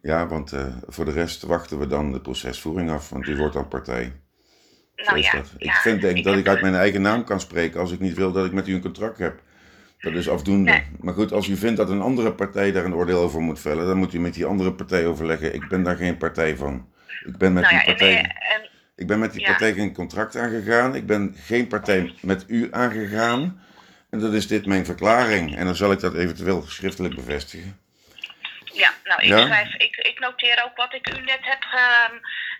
Ja, 0.02 0.26
want 0.26 0.52
voor 0.86 1.04
de 1.04 1.12
rest 1.12 1.42
wachten 1.42 1.78
we 1.78 1.86
dan 1.86 2.12
de 2.12 2.20
procesvoering 2.20 2.90
af, 2.90 3.08
want 3.10 3.26
u 3.26 3.36
wordt 3.36 3.54
dan 3.54 3.68
partij. 3.68 4.20
Nou 4.96 5.18
ja. 5.18 5.32
Ik 5.34 5.46
ja, 5.58 5.80
vind 5.80 6.00
denk 6.00 6.24
dat 6.24 6.36
ik 6.36 6.48
uit 6.48 6.60
mijn 6.60 6.74
eigen 6.74 7.02
naam 7.02 7.24
kan 7.24 7.40
spreken 7.40 7.80
als 7.80 7.92
ik 7.92 8.00
niet 8.00 8.14
wil 8.14 8.32
dat 8.32 8.46
ik 8.46 8.52
met 8.52 8.68
u 8.68 8.74
een 8.74 8.80
contract 8.80 9.18
heb. 9.18 9.42
Dat 10.00 10.12
is 10.14 10.28
afdoende. 10.28 10.70
Nee. 10.70 10.82
Maar 11.00 11.14
goed, 11.14 11.32
als 11.32 11.48
u 11.48 11.56
vindt 11.56 11.76
dat 11.76 11.90
een 11.90 12.00
andere 12.00 12.32
partij 12.32 12.72
daar 12.72 12.84
een 12.84 12.94
oordeel 12.94 13.20
over 13.20 13.40
moet 13.40 13.60
vellen, 13.60 13.86
dan 13.86 13.96
moet 13.96 14.14
u 14.14 14.18
met 14.20 14.34
die 14.34 14.44
andere 14.44 14.72
partij 14.72 15.06
overleggen. 15.06 15.54
Ik 15.54 15.68
ben 15.68 15.82
daar 15.82 15.96
geen 15.96 16.16
partij 16.16 16.56
van. 16.56 16.88
Ik 17.24 17.36
ben 17.36 17.52
met 17.52 17.62
nou 17.62 17.74
die 17.76 17.84
ja, 17.86 17.92
partij. 17.92 18.16
en, 18.18 18.68
Ik 18.96 19.06
ben 19.06 19.18
met 19.18 19.32
die 19.32 19.40
Ja. 19.40 19.46
partij 19.46 19.72
geen 19.72 19.92
contract 19.94 20.36
aangegaan. 20.36 20.94
Ik 20.94 21.06
ben 21.06 21.34
geen 21.38 21.66
partij 21.66 22.14
met 22.22 22.44
u 22.48 22.68
aangegaan. 22.70 23.60
En 24.10 24.18
dat 24.18 24.32
is 24.32 24.46
dit 24.46 24.66
mijn 24.66 24.84
verklaring. 24.84 25.56
En 25.56 25.64
dan 25.64 25.74
zal 25.76 25.92
ik 25.92 26.00
dat 26.00 26.14
eventueel 26.14 26.62
schriftelijk 26.62 27.14
bevestigen. 27.14 27.78
ja, 28.72 28.90
nou, 29.04 29.20
ik, 29.22 29.28
Ja? 29.28 29.46
schrijf, 29.46 29.74
ik, 29.74 29.96
ik 29.96 30.18
noteer 30.20 30.62
ook 30.64 30.76
wat 30.76 30.94
ik 30.94 31.08
u 31.18 31.20
net 31.24 31.38
heb, 31.40 31.62
ehm, 31.62 32.14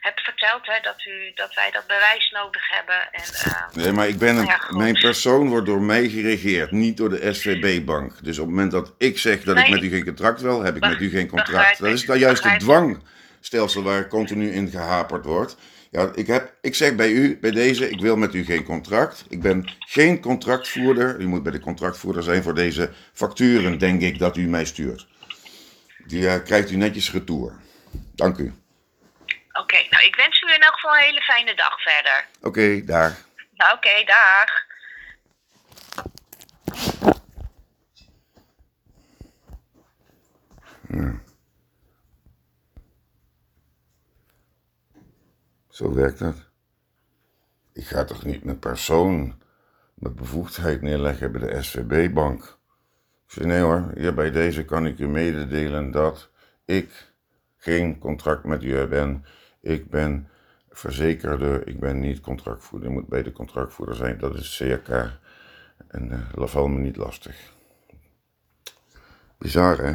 heb 0.06 0.18
verteld. 0.18 0.66
Hè, 0.66 0.78
dat, 0.82 1.04
u, 1.06 1.32
dat 1.34 1.54
wij 1.54 1.70
dat 1.72 1.86
bewijs 1.86 2.30
nodig 2.30 2.62
hebben. 2.68 3.00
En, 3.12 3.22
ehm, 3.22 3.80
Nee, 3.80 3.92
maar 3.92 4.08
ik 4.08 4.18
ben 4.18 4.36
een, 4.36 4.46
Ja, 4.46 4.56
goed. 4.56 4.78
mijn 4.78 4.94
persoon 5.00 5.48
wordt 5.48 5.66
door 5.66 5.82
mij 5.82 6.08
geregeerd, 6.08 6.70
niet 6.70 6.96
door 6.96 7.08
de 7.08 7.34
SVB-bank. 7.34 8.12
Dus 8.22 8.38
op 8.38 8.46
het 8.46 8.54
moment 8.54 8.72
dat 8.72 8.94
ik 8.98 9.18
zeg 9.18 9.42
dat 9.42 9.58
ik 9.58 9.68
met 9.68 9.82
u 9.82 9.88
geen 9.88 10.04
contract 10.04 10.40
wil, 10.40 10.62
heb 10.62 10.76
ik 10.76 10.82
met 10.82 11.00
u 11.00 11.10
geen 11.10 11.28
contract. 11.28 11.78
Dat 11.78 11.88
is 11.88 12.04
nou 12.06 12.18
juist 12.18 12.44
het 12.44 12.60
dwangstelsel 12.60 13.82
waar 13.82 14.08
continu 14.08 14.52
in 14.52 14.68
gehaperd 14.70 15.24
wordt. 15.24 15.56
Ja, 15.90 16.10
ik, 16.14 16.26
heb, 16.26 16.54
ik 16.60 16.74
zeg 16.74 16.94
bij 16.94 17.10
u, 17.10 17.38
bij 17.40 17.50
deze, 17.50 17.90
ik 17.90 18.00
wil 18.00 18.16
met 18.16 18.34
u 18.34 18.44
geen 18.44 18.64
contract. 18.64 19.24
Ik 19.28 19.40
ben 19.40 19.68
geen 19.78 20.20
contractvoerder. 20.20 21.20
U 21.20 21.26
moet 21.26 21.42
bij 21.42 21.52
de 21.52 21.60
contractvoerder 21.60 22.22
zijn 22.22 22.42
voor 22.42 22.54
deze 22.54 22.90
facturen, 23.12 23.78
denk 23.78 24.00
ik, 24.00 24.18
dat 24.18 24.36
u 24.36 24.46
mij 24.46 24.64
stuurt. 24.64 25.06
Die 26.06 26.28
eh, 26.28 26.42
krijgt 26.44 26.70
u 26.70 26.76
netjes 26.76 27.12
retour. 27.12 27.52
Dank 28.14 28.38
u. 28.38 28.52
Oké, 29.60 29.86
nou 29.90 30.04
ik 30.04 30.16
wens 30.16 30.42
u 30.42 30.54
in 30.54 30.60
elk 30.60 30.74
geval 30.74 30.96
een 30.96 31.02
hele 31.02 31.20
fijne 31.22 31.54
dag 31.54 31.82
verder. 31.82 32.26
Oké, 32.40 32.84
daar. 32.84 33.16
Nou, 33.52 33.76
oké, 33.76 34.04
dag. 34.04 34.64
Zo 45.70 45.94
werkt 45.94 46.18
dat. 46.18 46.34
Ik 47.72 47.86
ga 47.86 48.04
toch 48.04 48.24
niet 48.24 48.44
mijn 48.44 48.58
persoon 48.58 49.42
met 49.94 50.16
bevoegdheid 50.16 50.82
neerleggen 50.82 51.32
bij 51.32 51.40
de 51.40 51.62
SVB-bank. 51.62 52.42
Ik 53.26 53.32
zei, 53.32 53.46
nee 53.46 53.60
hoor, 53.60 53.90
hier 53.94 54.14
bij 54.14 54.30
deze 54.30 54.64
kan 54.64 54.86
ik 54.86 54.98
u 54.98 55.08
mededelen 55.08 55.90
dat 55.90 56.30
ik 56.64 57.12
geen 57.56 57.98
contract 57.98 58.44
met 58.44 58.62
u 58.62 58.76
heb. 58.76 59.20
Ik 59.66 59.90
ben 59.90 60.29
verzekerde, 60.70 61.62
ik 61.64 61.81
ben 61.81 62.00
niet 62.00 62.20
contractvoerder. 62.20 62.88
Ik 62.88 62.94
moet 62.94 63.09
bij 63.09 63.22
de 63.22 63.33
contractvoerder 63.33 63.94
zijn, 63.94 64.18
dat 64.18 64.35
is 64.35 64.57
CRK. 64.57 65.18
En 65.88 66.29
valt 66.35 66.70
me 66.70 66.79
niet 66.79 66.96
lastig. 66.96 67.55
Bizar 69.38 69.79
hè? 69.79 69.94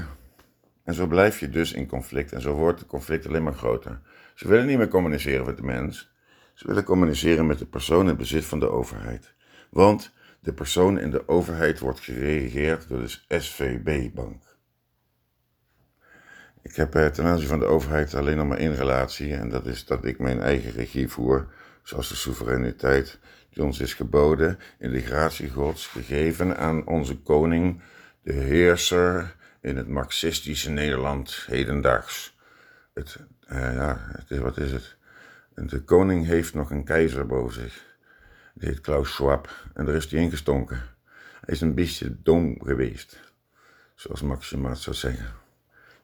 En 0.83 0.93
zo 0.93 1.07
blijf 1.07 1.39
je 1.39 1.49
dus 1.49 1.73
in 1.73 1.87
conflict. 1.87 2.31
En 2.31 2.41
zo 2.41 2.53
wordt 2.53 2.79
het 2.79 2.87
conflict 2.87 3.27
alleen 3.27 3.43
maar 3.43 3.53
groter. 3.53 4.01
Ze 4.35 4.47
willen 4.47 4.65
niet 4.65 4.77
meer 4.77 4.87
communiceren 4.87 5.45
met 5.45 5.57
de 5.57 5.63
mens. 5.63 6.11
Ze 6.53 6.67
willen 6.67 6.83
communiceren 6.83 7.45
met 7.45 7.59
de 7.59 7.65
persoon 7.65 8.09
in 8.09 8.17
bezit 8.17 8.45
van 8.45 8.59
de 8.59 8.69
overheid. 8.69 9.33
Want 9.69 10.13
de 10.39 10.53
persoon 10.53 10.99
in 10.99 11.11
de 11.11 11.27
overheid 11.27 11.79
wordt 11.79 11.99
geregeerd 11.99 12.87
door 12.87 12.99
de 12.99 13.39
SVB-bank. 13.39 14.50
Ik 16.61 16.75
heb 16.75 16.95
eh, 16.95 17.07
ten 17.07 17.25
aanzien 17.25 17.47
van 17.47 17.59
de 17.59 17.65
overheid 17.65 18.15
alleen 18.15 18.37
nog 18.37 18.47
maar 18.47 18.57
één 18.57 18.75
relatie. 18.75 19.33
En 19.33 19.49
dat 19.49 19.65
is 19.65 19.85
dat 19.85 20.05
ik 20.05 20.19
mijn 20.19 20.41
eigen 20.41 20.71
regie 20.71 21.07
voer. 21.07 21.47
Zoals 21.83 22.09
de 22.09 22.15
soevereiniteit 22.15 23.19
die 23.49 23.63
ons 23.63 23.79
is 23.79 23.93
geboden. 23.93 24.59
In 24.79 24.91
de 24.91 25.01
gratie 25.01 25.49
gods 25.49 25.87
gegeven 25.87 26.57
aan 26.57 26.87
onze 26.87 27.17
koning, 27.17 27.81
de 28.21 28.33
heerser 28.33 29.35
in 29.61 29.77
het 29.77 29.87
marxistische 29.87 30.69
Nederland 30.69 31.43
hedendaags. 31.47 32.37
Het, 32.93 33.17
eh, 33.47 33.73
ja, 33.73 34.11
wat 34.27 34.57
is 34.57 34.71
het? 34.71 34.95
De 35.55 35.83
koning 35.83 36.25
heeft 36.25 36.53
nog 36.53 36.71
een 36.71 36.83
keizer 36.83 37.25
boven 37.25 37.53
zich. 37.53 37.85
Die 38.53 38.69
heet 38.69 38.81
Klaus 38.81 39.11
Schwab. 39.11 39.49
En 39.73 39.85
daar 39.85 39.95
is 39.95 40.11
hij 40.11 40.19
ingestonken. 40.19 40.81
Hij 41.41 41.53
is 41.53 41.61
een 41.61 41.75
beetje 41.75 42.21
dom 42.23 42.61
geweest. 42.63 43.19
Zoals 43.95 44.21
Maxima 44.21 44.69
het 44.69 44.79
zou 44.79 44.95
zeggen. 44.95 45.40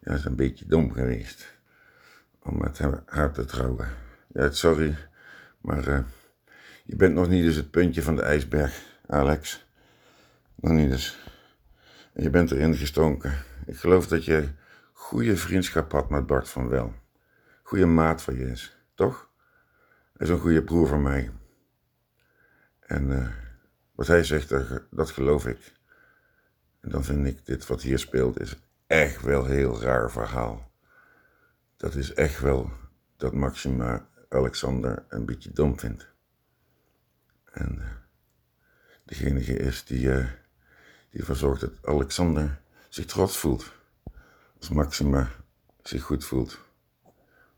Hij 0.08 0.16
is 0.16 0.26
een 0.26 0.36
beetje 0.36 0.66
dom 0.66 0.92
geweest. 0.92 1.58
Om 2.40 2.58
met 2.58 2.80
haar 3.06 3.32
te 3.32 3.46
trouwen. 3.46 3.88
Ja, 4.28 4.52
sorry. 4.52 4.98
Maar 5.62 5.88
eh, 5.88 6.00
je 6.84 6.96
bent 6.96 7.14
nog 7.14 7.28
niet 7.30 7.44
eens 7.44 7.56
het 7.56 7.72
puntje 7.72 8.02
van 8.02 8.16
de 8.16 8.22
ijsberg, 8.22 9.00
Alex. 9.08 9.66
Nog 10.56 10.72
niet 10.72 10.92
eens. 10.92 11.20
En 12.14 12.24
je 12.24 12.30
bent 12.30 12.52
erin 12.52 12.76
gestonken. 12.76 13.34
Ik 13.66 13.78
geloof 13.78 14.08
dat 14.08 14.26
je 14.26 14.50
goede 14.94 15.38
vriendschap 15.38 15.92
had 15.92 16.10
met 16.10 16.28
Bart 16.28 16.50
van 16.50 16.70
Wel. 16.70 16.94
Goede 17.64 17.86
maat 17.86 18.22
van 18.22 18.36
je 18.36 18.46
is, 18.46 18.78
toch? 18.96 19.30
Hij 20.18 20.28
is 20.28 20.34
een 20.34 20.40
goede 20.40 20.64
broer 20.64 20.88
van 20.88 21.02
mij. 21.02 21.32
En 22.80 23.12
eh, 23.12 23.28
wat 23.96 24.08
hij 24.08 24.24
zegt, 24.24 24.50
dat, 24.50 24.84
dat 24.92 25.12
geloof 25.12 25.48
ik. 25.48 25.74
En 26.80 26.90
dan 26.90 27.04
vind 27.04 27.28
ik 27.28 27.46
dit 27.46 27.68
wat 27.68 27.82
hier 27.82 28.00
speelt, 28.00 28.40
is 28.40 28.67
echt 28.88 29.22
wel 29.22 29.46
heel 29.46 29.82
raar 29.82 30.12
verhaal. 30.12 30.72
Dat 31.78 31.96
is 31.96 32.14
echt 32.14 32.40
wel 32.40 32.72
dat 33.18 33.34
Maxima 33.34 34.08
Alexander 34.30 35.06
een 35.10 35.26
beetje 35.26 35.52
dom 35.52 35.80
vindt. 35.80 36.08
En 37.52 37.82
eh, 37.82 37.88
degene 39.06 39.40
is 39.40 39.86
die, 39.86 40.12
eh, 40.12 40.26
die 41.10 41.20
ervoor 41.20 41.36
zorgt 41.36 41.62
dat 41.62 41.72
Alexander 41.82 42.62
zich 42.90 43.06
trots 43.06 43.38
voelt. 43.38 43.72
Als 44.58 44.70
Maxima 44.70 45.30
zich 45.82 46.04
goed 46.04 46.26
voelt. 46.26 46.60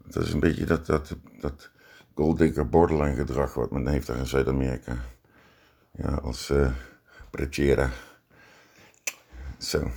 Dat 0.06 0.24
is 0.24 0.34
een 0.34 0.40
beetje 0.40 0.66
dat, 0.66 0.86
dat, 0.86 1.16
dat 1.40 1.70
golddigger 2.14 2.70
borderline 2.70 3.16
gedrag 3.16 3.54
wat 3.54 3.72
men 3.72 3.88
heeft 3.88 4.08
daar 4.08 4.18
in 4.18 4.26
Zuid-Amerika. 4.26 4.98
Ja, 5.92 6.14
als 6.14 6.50
eh 6.50 6.72
Brechera. 7.32 7.90
Zo. 9.58 9.92